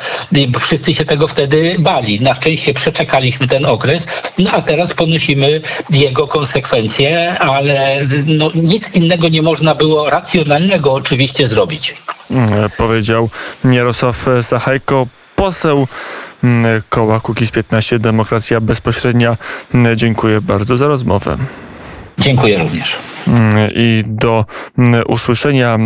Wszyscy 0.59 0.93
się 0.93 1.05
tego 1.05 1.27
wtedy 1.27 1.75
bali. 1.79 2.21
Na 2.21 2.35
szczęście 2.35 2.73
przeczekaliśmy 2.73 3.47
ten 3.47 3.65
okres, 3.65 4.07
no 4.37 4.51
a 4.51 4.61
teraz 4.61 4.93
ponosimy 4.93 5.61
jego 5.89 6.27
konsekwencje, 6.27 7.39
ale 7.39 8.01
no, 8.25 8.51
nic 8.55 8.95
innego 8.95 9.29
nie 9.29 9.41
można 9.41 9.75
było 9.75 10.09
racjonalnego 10.09 10.93
oczywiście 10.93 11.47
zrobić. 11.47 11.95
Mm, 12.31 12.69
Powiedział 12.77 13.29
Jarosław 13.65 14.25
Sachajko, 14.41 15.07
poseł 15.35 15.87
mm, 16.43 16.81
koła 16.89 17.19
Kukiz 17.19 17.51
15 17.51 17.99
Demokracja 17.99 18.61
Bezpośrednia. 18.61 19.37
Mm, 19.73 19.97
Dziękuję 19.97 20.41
bardzo 20.41 20.77
za 20.77 20.87
rozmowę. 20.87 21.37
Dziękuję 22.19 22.57
również. 22.57 22.97
I 23.75 24.03
do 24.07 24.45
usłyszenia 25.07 25.77